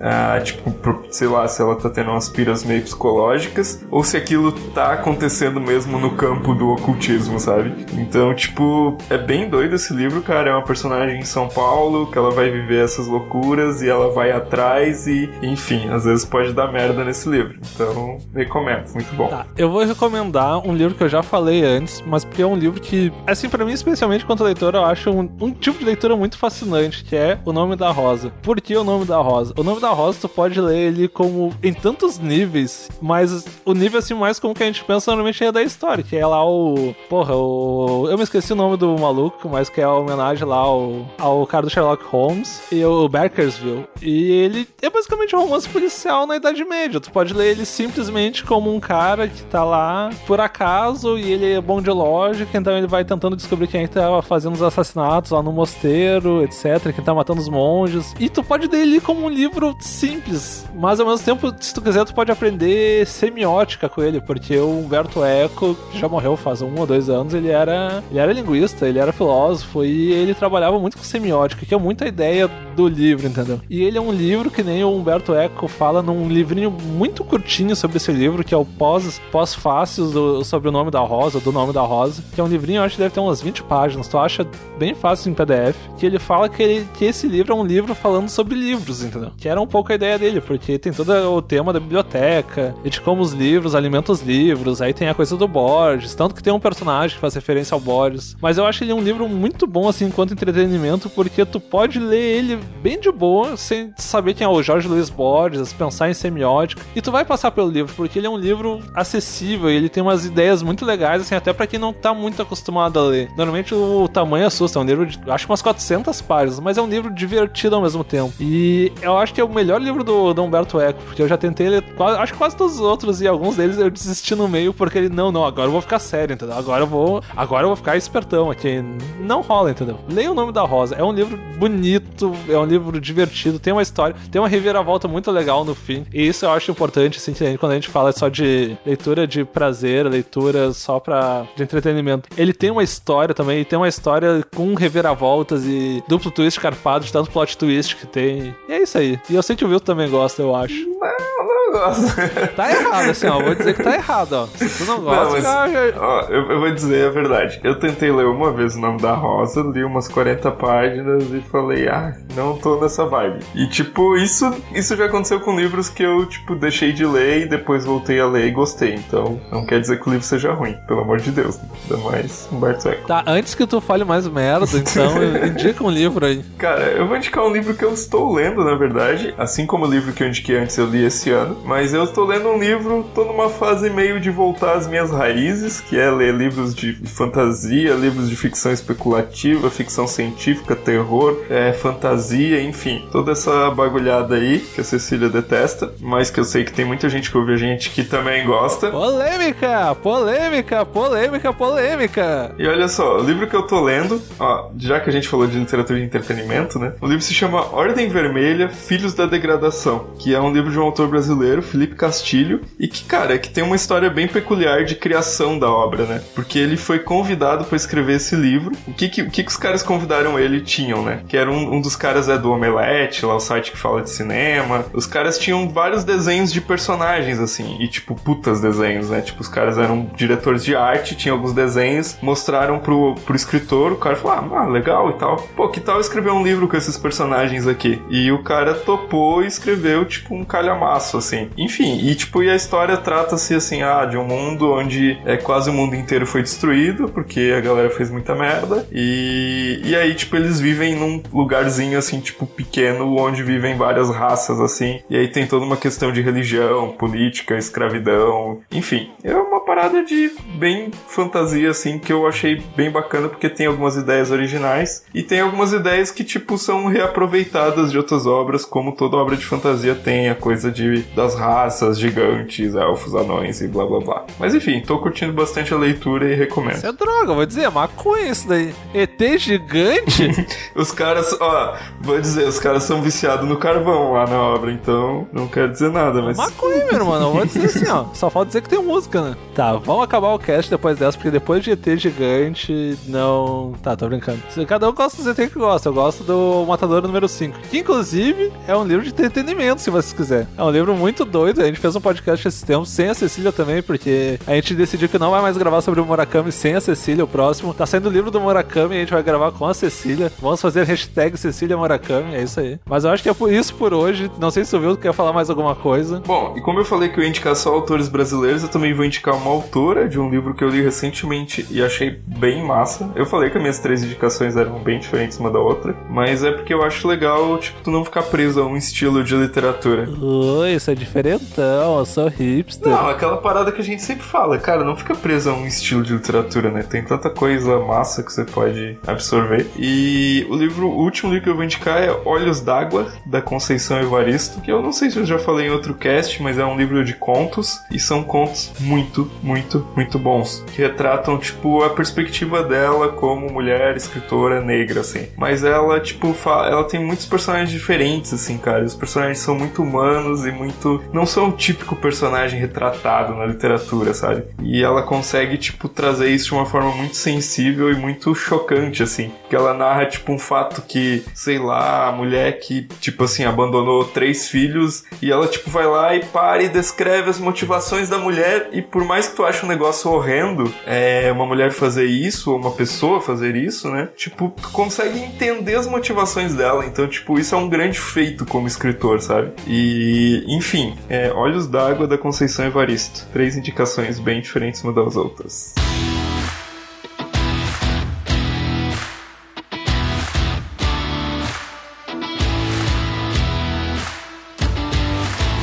ah, 0.00 0.40
tipo, 0.42 0.72
sei 1.10 1.28
lá, 1.28 1.46
se 1.48 1.60
ela 1.60 1.76
tá 1.76 1.90
tendo 1.90 2.10
umas 2.10 2.28
piras 2.28 2.64
meio 2.64 2.82
psicológicas, 2.82 3.84
ou 3.90 4.02
se 4.02 4.16
aquilo 4.16 4.52
tá 4.52 4.92
acontecendo 4.92 5.60
mesmo 5.60 5.98
no 5.98 6.12
campo 6.12 6.54
do 6.54 6.70
ocultismo, 6.70 7.38
sabe? 7.38 7.86
Então, 7.92 8.34
tipo, 8.34 8.96
é 9.10 9.18
bem 9.18 9.48
doido 9.48 9.74
esse 9.74 9.92
livro, 9.92 10.22
cara. 10.22 10.50
É 10.50 10.52
uma 10.52 10.64
personagem 10.64 11.20
em 11.20 11.24
São 11.24 11.48
Paulo 11.48 12.10
que 12.10 12.18
ela 12.18 12.30
vai 12.30 12.50
viver 12.50 12.84
essas 12.84 13.06
loucuras 13.06 13.82
e 13.82 13.88
ela 13.88 14.10
vai 14.12 14.30
atrás 14.30 15.06
e, 15.06 15.30
enfim, 15.42 15.88
às 15.90 16.04
vezes 16.04 16.24
pode 16.24 16.52
dar 16.52 16.72
merda 16.72 17.04
nesse 17.04 17.28
livro. 17.28 17.58
Então, 17.74 18.18
recomendo, 18.34 18.92
muito 18.92 19.14
bom. 19.14 19.28
Tá, 19.28 19.46
eu 19.56 19.70
vou 19.70 19.84
recomendar 19.84 20.66
um 20.66 20.74
livro 20.74 20.94
que 20.94 21.04
eu 21.04 21.08
já 21.08 21.22
falei 21.22 21.64
antes, 21.64 22.02
mas 22.06 22.24
porque 22.24 22.42
é 22.42 22.46
um 22.46 22.56
livro 22.56 22.80
que, 22.80 23.12
assim, 23.26 23.48
para 23.48 23.64
mim, 23.64 23.72
especialmente 23.72 24.24
quanto 24.24 24.44
leitor, 24.44 24.74
eu 24.74 24.84
acho 24.84 25.10
um, 25.10 25.28
um 25.40 25.50
tipo 25.50 25.78
de 25.78 25.84
leitura 25.84 26.16
muito 26.16 26.38
fascinante, 26.38 27.04
que 27.04 27.16
é 27.16 27.38
O 27.44 27.52
Nome 27.52 27.76
da 27.76 27.90
Rosa. 27.90 28.32
Por 28.42 28.60
que 28.60 28.76
O 28.76 28.84
Nome 28.84 29.04
da 29.04 29.17
Rosa? 29.20 29.54
O 29.56 29.62
Nome 29.62 29.80
da 29.80 29.90
Rosa, 29.90 30.20
tu 30.20 30.28
pode 30.28 30.60
ler 30.60 30.88
ele 30.88 31.08
como 31.08 31.52
em 31.62 31.72
tantos 31.72 32.18
níveis, 32.18 32.88
mas 33.00 33.46
o 33.64 33.72
nível, 33.72 33.98
assim, 33.98 34.14
mais 34.14 34.38
como 34.38 34.54
que 34.54 34.62
a 34.62 34.66
gente 34.66 34.84
pensa 34.84 35.10
normalmente 35.10 35.42
é 35.44 35.52
da 35.52 35.62
história, 35.62 36.04
que 36.04 36.16
é 36.16 36.26
lá 36.26 36.44
o. 36.46 36.94
Porra, 37.08 37.34
o. 37.34 38.06
Eu 38.10 38.16
me 38.16 38.24
esqueci 38.24 38.52
o 38.52 38.56
nome 38.56 38.76
do 38.76 38.96
maluco, 38.98 39.48
mas 39.48 39.68
que 39.68 39.80
é 39.80 39.84
a 39.84 39.92
homenagem 39.92 40.46
lá 40.46 40.56
ao, 40.56 41.06
ao 41.18 41.46
cara 41.46 41.66
do 41.66 41.70
Sherlock 41.70 42.04
Holmes 42.04 42.62
e 42.70 42.84
o 42.84 43.08
Beckersville. 43.08 43.86
E 44.02 44.30
ele 44.30 44.68
é 44.82 44.90
basicamente 44.90 45.34
um 45.34 45.40
romance 45.40 45.68
policial 45.68 46.26
na 46.26 46.36
Idade 46.36 46.64
Média. 46.64 47.00
Tu 47.00 47.10
pode 47.10 47.34
ler 47.34 47.52
ele 47.52 47.64
simplesmente 47.64 48.44
como 48.44 48.74
um 48.74 48.80
cara 48.80 49.28
que 49.28 49.42
tá 49.44 49.64
lá 49.64 50.10
por 50.26 50.40
acaso 50.40 51.18
e 51.18 51.32
ele 51.32 51.52
é 51.52 51.60
bom 51.60 51.80
de 51.80 51.90
lógica, 51.90 52.56
então 52.56 52.76
ele 52.76 52.86
vai 52.86 53.04
tentando 53.04 53.36
descobrir 53.36 53.66
quem 53.66 53.82
é 53.82 53.88
que 53.88 53.94
tá 53.94 54.22
fazendo 54.22 54.54
os 54.54 54.62
assassinatos 54.62 55.30
lá 55.30 55.42
no 55.42 55.52
mosteiro, 55.52 56.42
etc. 56.42 56.92
Quem 56.94 57.04
tá 57.04 57.14
matando 57.14 57.40
os 57.40 57.48
monges. 57.48 58.14
E 58.18 58.28
tu 58.28 58.42
pode 58.42 58.66
ler 58.68 58.82
ele 58.82 59.00
como 59.08 59.24
um 59.24 59.30
livro 59.30 59.74
simples, 59.80 60.66
mas 60.74 61.00
ao 61.00 61.06
mesmo 61.06 61.24
tempo, 61.24 61.50
se 61.58 61.72
tu 61.72 61.80
quiser, 61.80 62.04
tu 62.04 62.12
pode 62.12 62.30
aprender 62.30 63.06
semiótica 63.06 63.88
com 63.88 64.02
ele, 64.02 64.20
porque 64.20 64.54
o 64.58 64.68
Humberto 64.68 65.24
Eco, 65.24 65.74
que 65.90 65.98
já 65.98 66.06
morreu 66.06 66.36
faz 66.36 66.60
um 66.60 66.78
ou 66.78 66.86
dois 66.86 67.08
anos, 67.08 67.32
ele 67.32 67.48
era, 67.48 68.04
ele 68.10 68.18
era 68.18 68.30
linguista, 68.34 68.86
ele 68.86 68.98
era 68.98 69.10
filósofo 69.10 69.82
e 69.82 70.12
ele 70.12 70.34
trabalhava 70.34 70.78
muito 70.78 70.98
com 70.98 71.02
semiótica, 71.02 71.64
que 71.64 71.72
é 71.72 71.78
muita 71.78 72.06
ideia 72.06 72.50
do 72.76 72.86
livro, 72.86 73.26
entendeu? 73.26 73.62
E 73.70 73.82
ele 73.82 73.96
é 73.96 74.00
um 74.00 74.12
livro 74.12 74.50
que 74.50 74.62
nem 74.62 74.84
o 74.84 74.94
Humberto 74.94 75.34
Eco 75.34 75.66
fala 75.68 76.02
num 76.02 76.28
livrinho 76.28 76.70
muito 76.70 77.24
curtinho 77.24 77.74
sobre 77.74 77.96
esse 77.96 78.12
livro, 78.12 78.44
que 78.44 78.52
é 78.52 78.58
o 78.58 78.64
pós, 78.66 79.18
pós-fácios 79.32 80.46
sobre 80.46 80.68
o 80.68 80.72
nome 80.72 80.90
da 80.90 81.00
rosa, 81.00 81.40
do 81.40 81.50
nome 81.50 81.72
da 81.72 81.80
rosa, 81.80 82.22
que 82.34 82.38
é 82.38 82.44
um 82.44 82.46
livrinho, 82.46 82.80
eu 82.80 82.84
acho 82.84 82.96
que 82.96 83.02
deve 83.02 83.14
ter 83.14 83.20
umas 83.20 83.40
20 83.40 83.62
páginas, 83.62 84.06
tu 84.06 84.18
acha 84.18 84.46
bem 84.78 84.94
fácil 84.94 85.30
em 85.30 85.34
PDF, 85.34 85.78
que 85.96 86.04
ele 86.04 86.18
fala 86.18 86.46
que, 86.46 86.62
ele, 86.62 86.88
que 86.92 87.06
esse 87.06 87.26
livro 87.26 87.54
é 87.54 87.56
um 87.56 87.64
livro 87.64 87.94
falando 87.94 88.28
sobre 88.28 88.54
livros, 88.54 88.97
entendeu? 89.02 89.32
Que 89.36 89.48
era 89.48 89.60
um 89.60 89.66
pouco 89.66 89.92
a 89.92 89.94
ideia 89.94 90.18
dele, 90.18 90.40
porque 90.40 90.78
tem 90.78 90.92
todo 90.92 91.12
o 91.12 91.42
tema 91.42 91.72
da 91.72 91.80
biblioteca, 91.80 92.74
e 92.84 92.90
de 92.90 93.00
como 93.00 93.22
os 93.22 93.32
livros 93.32 93.74
alimentam 93.74 94.12
os 94.12 94.20
livros, 94.20 94.80
aí 94.80 94.92
tem 94.92 95.08
a 95.08 95.14
coisa 95.14 95.36
do 95.36 95.48
Borges, 95.48 96.14
tanto 96.14 96.34
que 96.34 96.42
tem 96.42 96.52
um 96.52 96.60
personagem 96.60 97.14
que 97.14 97.20
faz 97.20 97.34
referência 97.34 97.74
ao 97.74 97.80
Borges. 97.80 98.36
Mas 98.40 98.58
eu 98.58 98.66
acho 98.66 98.84
ele 98.84 98.92
um 98.92 99.00
livro 99.00 99.28
muito 99.28 99.66
bom, 99.66 99.88
assim, 99.88 100.06
enquanto 100.06 100.32
entretenimento, 100.32 101.08
porque 101.10 101.44
tu 101.44 101.60
pode 101.60 101.98
ler 101.98 102.38
ele 102.38 102.58
bem 102.82 103.00
de 103.00 103.10
boa, 103.10 103.56
sem 103.56 103.92
saber 103.96 104.34
quem 104.34 104.44
é 104.44 104.48
o 104.48 104.62
Jorge 104.62 104.88
Luiz 104.88 105.10
Borges, 105.10 105.72
pensar 105.72 106.10
em 106.10 106.14
semiótica, 106.14 106.82
e 106.94 107.00
tu 107.00 107.10
vai 107.10 107.24
passar 107.24 107.50
pelo 107.50 107.70
livro, 107.70 107.92
porque 107.94 108.18
ele 108.18 108.26
é 108.26 108.30
um 108.30 108.36
livro 108.36 108.80
acessível, 108.94 109.70
ele 109.70 109.88
tem 109.88 110.02
umas 110.02 110.24
ideias 110.24 110.62
muito 110.62 110.84
legais, 110.84 111.22
assim, 111.22 111.34
até 111.34 111.52
para 111.52 111.66
quem 111.66 111.78
não 111.78 111.92
tá 111.92 112.12
muito 112.14 112.42
acostumado 112.42 112.98
a 112.98 113.02
ler. 113.02 113.30
Normalmente 113.36 113.74
o 113.74 114.08
tamanho 114.08 114.46
assusta, 114.46 114.78
é 114.78 114.82
um 114.82 114.86
livro 114.86 115.06
de, 115.06 115.18
acho 115.30 115.46
umas 115.46 115.62
400 115.62 116.20
páginas, 116.22 116.60
mas 116.60 116.78
é 116.78 116.82
um 116.82 116.88
livro 116.88 117.12
divertido 117.12 117.76
ao 117.76 117.82
mesmo 117.82 118.04
tempo. 118.04 118.32
E 118.40 118.87
eu 119.00 119.16
acho 119.16 119.34
que 119.34 119.40
é 119.40 119.44
o 119.44 119.48
melhor 119.48 119.80
livro 119.80 120.02
do, 120.02 120.32
do 120.32 120.42
Humberto 120.42 120.80
Eco, 120.80 121.02
porque 121.02 121.22
eu 121.22 121.28
já 121.28 121.36
tentei 121.36 121.68
ler, 121.68 121.84
acho 122.18 122.32
que 122.32 122.38
quase 122.38 122.56
todos 122.56 122.74
os 122.74 122.80
outros, 122.80 123.20
e 123.20 123.28
alguns 123.28 123.56
deles 123.56 123.78
eu 123.78 123.90
desisti 123.90 124.34
no 124.34 124.48
meio, 124.48 124.72
porque 124.72 124.98
ele, 124.98 125.08
não, 125.08 125.30
não, 125.30 125.44
agora 125.44 125.68
eu 125.68 125.72
vou 125.72 125.80
ficar 125.80 125.98
sério, 125.98 126.34
entendeu? 126.34 126.56
Agora 126.56 126.82
eu 126.82 126.86
vou, 126.86 127.22
agora 127.36 127.64
eu 127.64 127.68
vou 127.68 127.76
ficar 127.76 127.96
espertão 127.96 128.50
aqui. 128.50 128.82
Não 129.20 129.40
rola, 129.40 129.70
entendeu? 129.70 129.98
Leia 130.08 130.30
o 130.30 130.34
nome 130.34 130.52
da 130.52 130.62
Rosa, 130.62 130.94
é 130.94 131.04
um 131.04 131.12
livro 131.12 131.38
bonito, 131.58 132.32
é 132.48 132.56
um 132.56 132.64
livro 132.64 133.00
divertido, 133.00 133.58
tem 133.58 133.72
uma 133.72 133.82
história, 133.82 134.14
tem 134.30 134.40
uma 134.40 134.48
reviravolta 134.48 135.08
muito 135.08 135.30
legal 135.30 135.64
no 135.64 135.74
fim, 135.74 136.06
e 136.12 136.26
isso 136.26 136.44
eu 136.44 136.50
acho 136.50 136.70
importante, 136.70 137.18
assim, 137.18 137.56
quando 137.56 137.72
a 137.72 137.74
gente 137.74 137.88
fala 137.88 138.12
só 138.12 138.28
de 138.28 138.76
leitura 138.84 139.26
de 139.26 139.44
prazer, 139.44 140.06
leitura 140.06 140.72
só 140.72 141.00
pra, 141.00 141.46
de 141.56 141.62
entretenimento. 141.62 142.28
Ele 142.36 142.52
tem 142.52 142.70
uma 142.70 142.82
história 142.82 143.34
também, 143.34 143.64
tem 143.64 143.78
uma 143.78 143.88
história 143.88 144.44
com 144.54 144.74
reviravoltas 144.74 145.64
e 145.64 146.02
duplo 146.08 146.30
twist 146.30 146.60
carpado, 146.60 147.04
de 147.04 147.12
tanto 147.12 147.30
plot 147.30 147.56
twist 147.56 147.96
que 147.96 148.06
tem. 148.06 148.54
E 148.68 148.72
é 148.72 148.77
isso 148.82 148.98
aí. 148.98 149.18
E 149.28 149.34
eu 149.34 149.42
sei 149.42 149.56
que 149.56 149.64
o 149.64 149.68
Vilto 149.68 149.84
também 149.86 150.08
gosta, 150.10 150.42
eu 150.42 150.54
acho. 150.54 150.74
Não, 150.74 151.38
não 151.38 151.72
gosto. 151.72 152.02
Tá 152.56 152.70
errado, 152.70 153.10
assim, 153.10 153.26
ó. 153.28 153.40
Vou 153.40 153.54
dizer 153.54 153.74
que 153.74 153.82
tá 153.82 153.94
errado, 153.94 154.32
ó. 154.32 154.46
Se 154.46 154.84
tu 154.84 154.84
não 154.90 155.00
gosta, 155.00 155.24
Não, 155.24 155.30
mas, 155.32 155.42
cara, 155.44 155.94
ó, 155.98 156.20
eu, 156.28 156.50
eu 156.50 156.60
vou 156.60 156.70
dizer 156.74 157.06
a 157.06 157.10
verdade. 157.10 157.60
Eu 157.62 157.78
tentei 157.78 158.10
ler 158.10 158.26
uma 158.26 158.52
vez 158.52 158.74
o 158.74 158.80
nome 158.80 159.00
da 159.00 159.12
Rosa, 159.12 159.62
li 159.62 159.84
umas 159.84 160.08
40 160.08 160.50
páginas 160.52 161.24
e 161.32 161.40
falei, 161.40 161.88
ah, 161.88 162.16
não 162.38 162.56
tô 162.56 162.80
nessa 162.80 163.04
vibe. 163.04 163.44
E, 163.54 163.66
tipo, 163.66 164.16
isso, 164.16 164.50
isso 164.74 164.96
já 164.96 165.06
aconteceu 165.06 165.40
com 165.40 165.56
livros 165.56 165.88
que 165.88 166.02
eu, 166.02 166.26
tipo, 166.26 166.54
deixei 166.54 166.92
de 166.92 167.04
ler 167.04 167.42
e 167.42 167.46
depois 167.46 167.84
voltei 167.84 168.20
a 168.20 168.26
ler 168.26 168.46
e 168.46 168.50
gostei. 168.50 168.94
Então, 168.94 169.40
não 169.50 169.66
quer 169.66 169.80
dizer 169.80 170.00
que 170.00 170.08
o 170.08 170.12
livro 170.12 170.26
seja 170.26 170.52
ruim, 170.52 170.76
pelo 170.86 171.00
amor 171.00 171.18
de 171.18 171.30
Deus. 171.30 171.58
Ainda 171.82 172.02
mais 172.04 172.48
Humberto 172.52 172.88
Eco. 172.88 173.06
Tá, 173.06 173.24
antes 173.26 173.54
que 173.54 173.66
tu 173.66 173.80
fale 173.80 174.04
mais 174.04 174.26
merda, 174.28 174.66
então 174.74 175.22
indica 175.46 175.82
um 175.82 175.90
livro 175.90 176.24
aí. 176.24 176.44
Cara, 176.56 176.84
eu 176.84 177.06
vou 177.06 177.16
indicar 177.16 177.44
um 177.44 177.52
livro 177.52 177.74
que 177.74 177.84
eu 177.84 177.92
estou 177.92 178.32
lendo, 178.32 178.64
na 178.64 178.74
verdade, 178.74 179.34
assim 179.36 179.66
como 179.66 179.86
o 179.86 179.90
livro 179.90 180.12
que 180.12 180.22
eu 180.22 180.28
indiquei 180.28 180.58
antes 180.58 180.76
eu 180.78 180.86
li 180.86 181.04
esse 181.04 181.30
ano, 181.30 181.58
mas 181.64 181.92
eu 181.92 182.04
estou 182.04 182.24
lendo 182.24 182.48
um 182.48 182.58
livro, 182.58 183.04
tô 183.14 183.24
numa 183.24 183.48
fase 183.48 183.90
meio 183.90 184.20
de 184.20 184.30
voltar 184.30 184.76
às 184.76 184.86
minhas 184.86 185.10
raízes, 185.10 185.80
que 185.80 185.98
é 185.98 186.10
ler 186.10 186.34
livros 186.34 186.74
de 186.74 186.94
fantasia, 187.06 187.94
livros 187.94 188.28
de 188.28 188.36
ficção 188.36 188.72
especulativa, 188.72 189.70
ficção 189.70 190.06
científica, 190.06 190.76
terror, 190.76 191.36
é, 191.50 191.72
fantasia, 191.72 192.27
enfim, 192.36 193.06
toda 193.10 193.32
essa 193.32 193.70
bagulhada 193.70 194.34
aí 194.34 194.58
que 194.74 194.80
a 194.80 194.84
Cecília 194.84 195.28
detesta, 195.28 195.92
mas 196.00 196.30
que 196.30 196.40
eu 196.40 196.44
sei 196.44 196.64
que 196.64 196.72
tem 196.72 196.84
muita 196.84 197.08
gente 197.08 197.30
que 197.30 197.36
ouve 197.36 197.52
a 197.52 197.56
gente 197.56 197.90
que 197.90 198.04
também 198.04 198.46
gosta. 198.46 198.90
Polêmica! 198.90 199.94
Polêmica! 199.96 200.84
Polêmica! 200.84 201.52
Polêmica! 201.52 202.54
E 202.58 202.66
olha 202.66 202.88
só, 202.88 203.18
o 203.18 203.22
livro 203.22 203.46
que 203.46 203.54
eu 203.54 203.62
tô 203.62 203.82
lendo, 203.82 204.20
ó, 204.38 204.70
já 204.78 205.00
que 205.00 205.10
a 205.10 205.12
gente 205.12 205.28
falou 205.28 205.46
de 205.46 205.58
literatura 205.58 205.98
de 205.98 206.04
entretenimento, 206.04 206.78
né? 206.78 206.92
O 207.00 207.06
livro 207.06 207.22
se 207.22 207.34
chama 207.34 207.74
Ordem 207.74 208.08
Vermelha, 208.08 208.68
Filhos 208.68 209.14
da 209.14 209.26
Degradação, 209.26 210.06
que 210.18 210.34
é 210.34 210.40
um 210.40 210.52
livro 210.52 210.70
de 210.70 210.78
um 210.78 210.82
autor 210.82 211.08
brasileiro, 211.08 211.62
Felipe 211.62 211.94
Castilho, 211.94 212.60
e 212.78 212.88
que, 212.88 213.04
cara, 213.04 213.34
é 213.34 213.38
que 213.38 213.50
tem 213.50 213.62
uma 213.62 213.76
história 213.76 214.10
bem 214.10 214.26
peculiar 214.26 214.84
de 214.84 214.94
criação 214.94 215.58
da 215.58 215.70
obra, 215.70 216.04
né? 216.04 216.22
Porque 216.34 216.58
ele 216.58 216.76
foi 216.76 216.98
convidado 216.98 217.64
para 217.64 217.76
escrever 217.76 218.16
esse 218.16 218.34
livro. 218.34 218.72
O 218.86 218.92
que 218.92 219.08
que, 219.08 219.22
o 219.22 219.30
que 219.30 219.44
que 219.44 219.50
os 219.50 219.56
caras 219.56 219.82
convidaram 219.82 220.38
ele 220.38 220.60
tinham, 220.60 221.02
né? 221.02 221.22
Que 221.28 221.36
era 221.36 221.50
um, 221.50 221.74
um 221.74 221.80
dos 221.80 221.94
caras 221.94 222.17
é 222.26 222.38
do 222.38 222.50
Omelete, 222.50 223.26
lá 223.26 223.36
o 223.36 223.40
site 223.40 223.70
que 223.70 223.76
fala 223.76 224.00
de 224.00 224.08
cinema. 224.08 224.86
Os 224.94 225.06
caras 225.06 225.38
tinham 225.38 225.68
vários 225.68 226.04
desenhos 226.04 226.50
de 226.50 226.60
personagens, 226.60 227.38
assim, 227.38 227.76
e 227.78 227.86
tipo, 227.86 228.14
putas 228.14 228.60
desenhos, 228.62 229.10
né? 229.10 229.20
Tipo, 229.20 229.42
os 229.42 229.48
caras 229.48 229.76
eram 229.76 230.10
diretores 230.16 230.64
de 230.64 230.74
arte, 230.74 231.14
tinham 231.14 231.36
alguns 231.36 231.52
desenhos, 231.52 232.16
mostraram 232.22 232.78
pro, 232.78 233.14
pro 233.26 233.36
escritor, 233.36 233.92
o 233.92 233.96
cara 233.96 234.16
falou, 234.16 234.56
ah, 234.56 234.66
legal 234.66 235.10
e 235.10 235.14
tal. 235.14 235.36
Pô, 235.54 235.68
que 235.68 235.80
tal 235.80 236.00
escrever 236.00 236.30
um 236.30 236.42
livro 236.42 236.66
com 236.66 236.76
esses 236.76 236.96
personagens 236.96 237.66
aqui? 237.66 238.00
E 238.08 238.32
o 238.32 238.42
cara 238.42 238.74
topou 238.74 239.42
e 239.42 239.46
escreveu, 239.46 240.04
tipo, 240.04 240.34
um 240.34 240.44
calhamaço, 240.44 241.18
assim. 241.18 241.50
Enfim, 241.56 241.98
e 241.98 242.14
tipo, 242.14 242.42
e 242.42 242.50
a 242.50 242.56
história 242.56 242.96
trata-se, 242.96 243.54
assim, 243.54 243.82
ah, 243.82 244.04
de 244.04 244.16
um 244.16 244.24
mundo 244.24 244.72
onde 244.72 245.18
é, 245.24 245.36
quase 245.36 245.68
o 245.70 245.72
mundo 245.72 245.94
inteiro 245.94 246.26
foi 246.26 246.42
destruído, 246.42 247.08
porque 247.08 247.54
a 247.56 247.60
galera 247.60 247.90
fez 247.90 248.10
muita 248.10 248.34
merda. 248.34 248.86
E, 248.92 249.80
e 249.84 249.96
aí, 249.96 250.14
tipo, 250.14 250.36
eles 250.36 250.60
vivem 250.60 250.94
num 250.94 251.22
lugarzinho, 251.32 251.97
assim, 251.98 252.20
tipo, 252.20 252.46
pequeno, 252.46 253.16
onde 253.18 253.42
vivem 253.42 253.76
várias 253.76 254.10
raças, 254.10 254.60
assim. 254.60 255.00
E 255.08 255.16
aí 255.16 255.28
tem 255.28 255.46
toda 255.46 255.64
uma 255.64 255.76
questão 255.76 256.12
de 256.12 256.20
religião, 256.20 256.92
política, 256.92 257.56
escravidão, 257.56 258.60
enfim. 258.70 259.10
É 259.22 259.34
uma 259.34 259.60
parada 259.60 260.04
de 260.04 260.30
bem 260.54 260.90
fantasia, 261.06 261.70
assim, 261.70 261.98
que 261.98 262.12
eu 262.12 262.26
achei 262.26 262.62
bem 262.76 262.90
bacana, 262.90 263.28
porque 263.28 263.48
tem 263.48 263.66
algumas 263.66 263.96
ideias 263.96 264.30
originais 264.30 265.04
e 265.14 265.22
tem 265.22 265.40
algumas 265.40 265.72
ideias 265.72 266.10
que, 266.10 266.24
tipo, 266.24 266.56
são 266.56 266.86
reaproveitadas 266.86 267.90
de 267.90 267.98
outras 267.98 268.26
obras, 268.26 268.64
como 268.64 268.92
toda 268.92 269.16
obra 269.16 269.36
de 269.36 269.44
fantasia 269.44 269.94
tem, 269.94 270.28
a 270.28 270.34
coisa 270.34 270.70
de 270.70 271.02
das 271.14 271.34
raças, 271.34 271.98
gigantes, 271.98 272.74
elfos, 272.74 273.14
anões 273.14 273.60
e 273.60 273.68
blá 273.68 273.84
blá 273.84 274.00
blá. 274.00 274.26
Mas 274.38 274.54
enfim, 274.54 274.80
tô 274.80 274.98
curtindo 274.98 275.32
bastante 275.32 275.72
a 275.72 275.76
leitura 275.76 276.30
e 276.30 276.34
recomendo. 276.34 276.76
Isso 276.76 276.86
é 276.86 276.92
droga, 276.92 277.34
vou 277.34 277.46
dizer, 277.46 277.64
é 277.64 277.70
maconha 277.70 278.30
isso 278.30 278.48
daí. 278.48 278.74
ET 278.94 279.38
gigante? 279.38 280.46
Os 280.74 280.92
caras, 280.92 281.36
ó, 281.40 281.76
vou 282.00 282.20
dizer, 282.20 282.46
os 282.46 282.58
caras 282.58 282.82
são 282.82 283.02
viciados 283.02 283.48
no 283.48 283.56
carvão 283.56 284.12
lá 284.12 284.26
na 284.26 284.40
obra, 284.40 284.72
então 284.72 285.26
não 285.32 285.48
quer 285.48 285.70
dizer 285.70 285.90
nada, 285.90 286.22
mas. 286.22 286.36
maconha, 286.36 286.84
meu 286.86 286.94
irmão, 286.94 287.32
vou 287.32 287.44
dizer 287.44 287.66
assim, 287.66 287.88
ó. 287.88 288.06
Só 288.14 288.30
falta 288.30 288.48
dizer 288.48 288.62
que 288.62 288.68
tem 288.68 288.82
música, 288.82 289.20
né? 289.22 289.36
Tá, 289.54 289.74
vamos 289.74 290.04
acabar 290.04 290.34
o 290.34 290.38
cast 290.38 290.70
depois 290.70 290.98
dessa, 290.98 291.16
porque 291.16 291.30
depois 291.30 291.62
de 291.62 291.72
ET 291.72 291.86
gigante, 291.96 292.98
não. 293.06 293.72
Tá, 293.82 293.96
tô 293.96 294.06
brincando. 294.08 294.40
Cada 294.66 294.88
um 294.88 294.92
gosta 294.92 295.22
do 295.22 295.30
ET 295.30 295.50
que 295.50 295.58
gosta. 295.58 295.88
Eu 295.88 295.94
gosto 295.94 296.22
do 296.22 296.64
Matador 296.66 297.02
número 297.02 297.28
5, 297.28 297.58
que 297.70 297.78
inclusive 297.78 298.52
é 298.66 298.76
um 298.76 298.84
livro 298.84 299.04
de 299.04 299.10
entretenimento, 299.10 299.80
se 299.80 299.90
vocês 299.90 300.12
quiserem. 300.12 300.46
É 300.56 300.62
um 300.62 300.70
livro 300.70 300.94
muito 300.94 301.24
doido. 301.24 301.62
A 301.62 301.66
gente 301.66 301.80
fez 301.80 301.94
um 301.96 302.00
podcast 302.00 302.46
esses 302.46 302.62
tempos 302.62 302.90
sem 302.90 303.08
a 303.08 303.14
Cecília 303.14 303.52
também, 303.52 303.82
porque 303.82 304.38
a 304.46 304.54
gente 304.54 304.74
decidiu 304.74 305.08
que 305.08 305.18
não 305.18 305.30
vai 305.30 305.40
mais 305.40 305.56
gravar 305.56 305.80
sobre 305.80 306.00
o 306.00 306.04
Murakami 306.04 306.52
sem 306.52 306.74
a 306.74 306.80
Cecília. 306.80 307.24
O 307.24 307.28
próximo 307.28 307.72
tá 307.72 307.86
saindo 307.86 308.08
o 308.08 308.12
livro 308.12 308.30
do 308.30 308.40
Murakami 308.40 308.94
e 308.94 308.98
a 308.98 309.00
gente 309.00 309.12
vai 309.12 309.22
gravar 309.22 309.52
com 309.52 309.66
a 309.66 309.74
Cecília. 309.74 310.30
Vamos 310.40 310.60
fazer 310.60 310.84
hashtag 310.84 311.36
Cecília 311.36 311.76
Murakami, 311.78 312.34
é 312.34 312.42
isso 312.42 312.60
aí. 312.60 312.78
Mas 312.84 313.04
eu 313.04 313.10
acho 313.10 313.22
que 313.22 313.28
é 313.28 313.34
por 313.34 313.52
isso 313.52 313.74
por 313.74 313.94
hoje. 313.94 314.30
Não 314.38 314.50
sei 314.50 314.64
se 314.64 314.76
o 314.76 314.80
Vildo 314.80 314.98
quer 314.98 315.12
falar 315.12 315.32
mais 315.32 315.50
alguma 315.50 315.74
coisa. 315.74 316.20
Bom, 316.26 316.54
e 316.56 316.60
como 316.60 316.80
eu 316.80 316.84
falei 316.84 317.08
que 317.08 317.18
eu 317.18 317.22
ia 317.22 317.28
indicar 317.28 317.54
só 317.56 317.72
autores 317.72 318.08
brasileiros, 318.08 318.62
eu 318.62 318.68
também 318.68 318.92
vou 318.92 319.04
indicar 319.04 319.34
uma 319.34 319.50
autora 319.50 320.08
de 320.08 320.18
um 320.18 320.28
livro 320.28 320.54
que 320.54 320.62
eu 320.62 320.68
li 320.68 320.82
recentemente 320.82 321.66
e 321.70 321.82
achei 321.82 322.10
bem 322.26 322.64
massa. 322.64 323.10
Eu 323.14 323.26
falei 323.26 323.50
que 323.50 323.56
as 323.56 323.62
minhas 323.62 323.78
três 323.78 324.02
indicações 324.02 324.56
eram 324.56 324.78
bem 324.78 324.98
diferentes 324.98 325.38
uma 325.38 325.50
da 325.50 325.58
outra, 325.58 325.94
mas 326.08 326.42
é 326.42 326.50
porque 326.52 326.72
eu 326.72 326.82
acho 326.82 327.06
legal, 327.06 327.58
tipo, 327.58 327.80
tu 327.82 327.90
não 327.90 328.04
ficar 328.04 328.22
preso 328.22 328.60
a 328.60 328.66
um 328.66 328.76
estilo 328.76 329.22
de 329.22 329.34
literatura. 329.36 330.08
Oi, 330.20 330.74
isso 330.74 330.90
é 330.90 330.94
diferentão, 330.94 331.98
eu 331.98 332.06
sou 332.06 332.28
hipster. 332.28 332.90
Não, 332.90 333.08
aquela 333.08 333.36
parada 333.36 333.72
que 333.72 333.80
a 333.80 333.84
gente 333.84 334.02
sempre 334.02 334.24
fala, 334.24 334.58
cara, 334.58 334.84
não 334.84 334.96
fica 334.96 335.14
preso 335.14 335.50
a 335.50 335.52
um 335.52 335.66
estilo 335.66 336.02
de 336.02 336.12
literatura, 336.12 336.70
né? 336.70 336.82
Tem 336.82 337.02
tanta 337.02 337.30
coisa 337.30 337.78
massa 337.78 338.22
que 338.22 338.32
você 338.32 338.44
pode 338.44 338.98
absorver. 339.06 339.66
E 339.78 340.46
o 340.50 340.56
livro, 340.56 340.88
o 340.88 341.02
último 341.02 341.30
livro 341.30 341.44
que 341.44 341.50
eu 341.50 341.54
vou 341.54 341.64
indicar 341.68 342.02
é 342.02 342.10
Olhos 342.24 342.60
d'Água, 342.60 343.12
da 343.26 343.40
Conceição 343.42 344.00
Evaristo, 344.00 344.60
que 344.60 344.72
eu 344.72 344.82
não 344.82 344.92
sei 344.92 345.10
se 345.10 345.18
eu 345.18 345.24
já 345.26 345.38
falei 345.38 345.66
em 345.66 345.70
outro 345.70 345.94
cast, 345.94 346.42
mas 346.42 346.58
é 346.58 346.64
um 346.64 346.76
livro 346.76 347.04
de 347.04 347.12
contos, 347.14 347.78
e 347.90 347.98
são 347.98 348.22
contos 348.24 348.72
muito, 348.80 349.30
muito, 349.42 349.86
muito 349.94 350.18
bons, 350.18 350.64
que 350.74 350.82
retratam, 350.82 351.38
tipo, 351.38 351.82
a 351.82 351.90
perspectiva 351.90 352.62
dela 352.62 353.08
como 353.08 353.50
mulher 353.52 353.96
escritora 353.96 354.60
negra, 354.60 355.00
assim. 355.00 355.28
Mas 355.36 355.62
ela, 355.62 356.00
tipo, 356.00 356.32
fa- 356.32 356.66
ela 356.66 356.84
tem 356.84 357.04
muitos 357.04 357.26
personagens 357.26 357.70
diferentes, 357.70 358.32
assim, 358.32 358.56
cara. 358.58 358.84
Os 358.84 358.94
personagens 358.94 359.38
são 359.38 359.54
muito 359.54 359.82
humanos 359.82 360.46
e 360.46 360.50
muito. 360.50 361.02
Não 361.12 361.26
são 361.26 361.48
o 361.50 361.52
típico 361.52 361.94
personagem 361.96 362.58
retratado 362.58 363.34
na 363.34 363.44
literatura, 363.46 364.14
sabe? 364.14 364.44
E 364.62 364.82
ela 364.82 365.02
consegue, 365.02 365.56
tipo, 365.58 365.88
trazer 365.88 366.30
isso 366.30 366.46
de 366.46 366.54
uma 366.54 366.66
forma 366.66 366.90
muito 366.92 367.16
sensível 367.16 367.90
e 367.92 367.94
muito 367.96 368.34
chocante, 368.34 369.02
assim. 369.02 369.30
Que 369.50 369.56
ela 369.56 369.74
narra, 369.74 370.06
tipo, 370.06 370.32
um 370.32 370.38
fato 370.38 370.82
que, 370.82 371.24
sei 371.34 371.57
lá, 371.58 372.08
a 372.08 372.12
mulher 372.12 372.58
que, 372.60 372.82
tipo 373.00 373.24
assim, 373.24 373.44
abandonou 373.44 374.04
três 374.04 374.48
filhos 374.48 375.04
e 375.20 375.30
ela, 375.30 375.46
tipo, 375.46 375.70
vai 375.70 375.86
lá 375.86 376.14
e 376.14 376.24
para 376.24 376.62
e 376.62 376.68
descreve 376.68 377.30
as 377.30 377.38
motivações 377.38 378.08
da 378.08 378.18
mulher. 378.18 378.70
E 378.72 378.82
por 378.82 379.04
mais 379.04 379.28
que 379.28 379.36
tu 379.36 379.44
ache 379.44 379.64
um 379.64 379.68
negócio 379.68 380.10
horrendo, 380.10 380.72
é 380.86 381.30
uma 381.32 381.46
mulher 381.46 381.72
fazer 381.72 382.06
isso, 382.06 382.52
ou 382.52 382.58
uma 382.58 382.72
pessoa 382.72 383.20
fazer 383.20 383.56
isso, 383.56 383.90
né? 383.90 384.08
Tipo, 384.16 384.52
tu 384.60 384.70
consegue 384.70 385.18
entender 385.18 385.74
as 385.74 385.86
motivações 385.86 386.54
dela. 386.54 386.84
Então, 386.84 387.06
tipo, 387.06 387.38
isso 387.38 387.54
é 387.54 387.58
um 387.58 387.68
grande 387.68 387.98
feito 387.98 388.44
como 388.46 388.66
escritor, 388.66 389.20
sabe? 389.20 389.52
E, 389.66 390.44
enfim, 390.48 390.96
é 391.08 391.32
Olhos 391.32 391.66
d'Água 391.66 392.06
da 392.06 392.18
Conceição 392.18 392.64
Evaristo. 392.64 393.26
Três 393.32 393.56
indicações 393.56 394.18
bem 394.18 394.40
diferentes 394.40 394.82
uma 394.82 394.92
das 394.92 395.16
outras. 395.16 395.74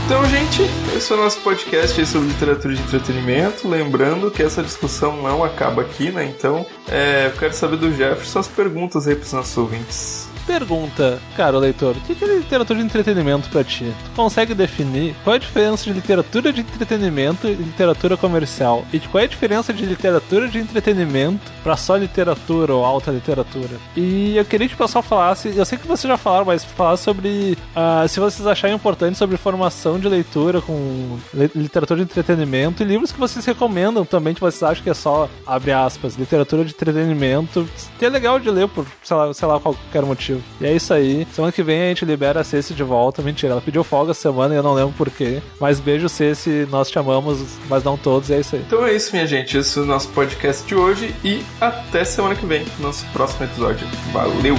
Então, 0.06 0.24
gente, 0.28 0.62
esse 0.96 1.12
é 1.12 1.16
o 1.16 1.18
nosso 1.18 1.40
podcast 1.40 2.06
sobre 2.06 2.28
literatura 2.28 2.76
de 2.76 2.82
entretenimento. 2.84 3.68
Lembrando 3.68 4.30
que 4.30 4.44
essa 4.44 4.62
discussão 4.62 5.20
não 5.20 5.44
acaba 5.44 5.82
aqui, 5.82 6.12
né? 6.12 6.26
Então, 6.26 6.64
é, 6.88 7.26
eu 7.26 7.32
quero 7.32 7.56
saber 7.56 7.78
do 7.78 7.92
Jefferson 7.92 8.38
as 8.38 8.48
perguntas 8.48 9.08
aí 9.08 9.16
pros 9.16 9.34
nossos 9.34 9.58
ouvintes. 9.58 10.30
Pergunta, 10.46 11.20
cara, 11.36 11.58
leitor, 11.58 11.96
o 11.98 12.00
que 12.02 12.24
é 12.24 12.28
literatura 12.38 12.78
de 12.78 12.86
entretenimento 12.86 13.50
para 13.50 13.64
ti? 13.64 13.92
Tu 14.04 14.12
consegue 14.16 14.54
definir 14.54 15.16
qual 15.24 15.34
é 15.34 15.38
a 15.38 15.40
diferença 15.40 15.84
de 15.86 15.94
literatura 15.94 16.54
de 16.54 16.62
entretenimento 16.62 17.48
e 17.48 17.54
literatura 17.54 18.16
comercial? 18.16 18.86
E 18.94 19.00
qual 19.00 19.22
é 19.22 19.26
a 19.26 19.28
diferença 19.28 19.74
de 19.74 19.86
literatura 19.86 20.48
de 20.48 20.60
entretenimento 20.60 21.52
para 21.64 21.76
só 21.76 21.96
literatura 21.96 22.76
ou 22.76 22.86
alta 22.86 23.12
literatura? 23.12 23.78
E 23.96 24.38
eu 24.38 24.46
queria 24.46 24.68
que 24.68 24.76
o 24.76 24.78
pessoal 24.78 25.02
falasse, 25.02 25.52
eu 25.56 25.66
sei 25.66 25.80
que 25.80 25.88
vocês 25.88 26.10
já 26.10 26.18
falaram, 26.18 26.46
mas 26.46 26.64
falar 26.64 26.98
sobre 26.98 27.58
uh, 27.76 28.08
se 28.08 28.20
vocês 28.20 28.46
acharem 28.46 28.76
importante 28.76 29.18
sobre 29.18 29.38
formação 29.38 30.00
de 30.00 30.08
leitura 30.08 30.62
com 30.62 31.18
literatura 31.56 31.98
de 31.98 32.12
entretenimento 32.12 32.84
e 32.84 32.86
livros 32.86 33.12
que 33.12 33.20
vocês 33.20 33.44
recomendam 33.44 34.06
também, 34.06 34.36
que 34.36 34.42
vocês 34.42 34.62
acham 34.62 34.84
que 34.84 34.90
é 34.90 34.94
só, 34.94 35.28
abre 35.46 35.72
aspas, 35.72 36.16
literatura 36.16 36.64
de 36.64 36.72
entretenimento, 36.72 37.68
que 37.98 38.06
é 38.06 38.10
legal 38.10 38.40
de 38.40 38.50
ler 38.52 38.68
por, 38.68 38.86
sei 39.04 39.18
lá, 39.18 39.34
sei 39.34 39.48
lá 39.48 39.60
qualquer 39.60 40.04
motivo. 40.36 40.44
E 40.62 40.66
é 40.66 40.74
isso 40.74 40.94
aí. 40.94 41.28
Semana 41.32 41.52
que 41.52 41.64
vem 41.64 41.82
a 41.82 41.88
gente 41.90 42.06
libera 42.06 42.42
a 42.42 42.44
Ceci 42.44 42.74
de 42.74 42.84
volta. 42.84 43.22
Mentira, 43.22 43.54
ela 43.54 43.62
pediu 43.62 43.84
folga 43.84 44.12
essa 44.12 44.22
semana 44.22 44.54
e 44.54 44.58
eu 44.58 44.64
não 44.64 44.74
lembro 44.74 44.94
porquê. 44.98 45.42
Mas 45.60 45.80
beijo, 45.80 46.10
Ceci. 46.10 46.68
Nós 46.70 46.90
te 46.90 47.00
amamos, 47.00 47.40
mas 47.70 47.84
não 47.84 47.98
todos. 47.98 48.30
E 48.30 48.34
é 48.34 48.40
isso 48.40 48.56
aí. 48.56 48.64
Então 48.66 48.86
é 48.86 48.94
isso, 48.94 49.12
minha 49.12 49.28
gente. 49.28 49.58
Esse 49.58 49.78
é 49.78 49.82
o 49.82 49.86
nosso 49.86 50.10
podcast 50.10 50.66
de 50.66 50.76
hoje. 50.76 51.14
E 51.24 51.44
até 51.60 52.04
semana 52.04 52.36
que 52.36 52.46
vem, 52.46 52.66
nosso 52.80 53.06
próximo 53.08 53.46
episódio. 53.46 53.88
Valeu! 54.12 54.56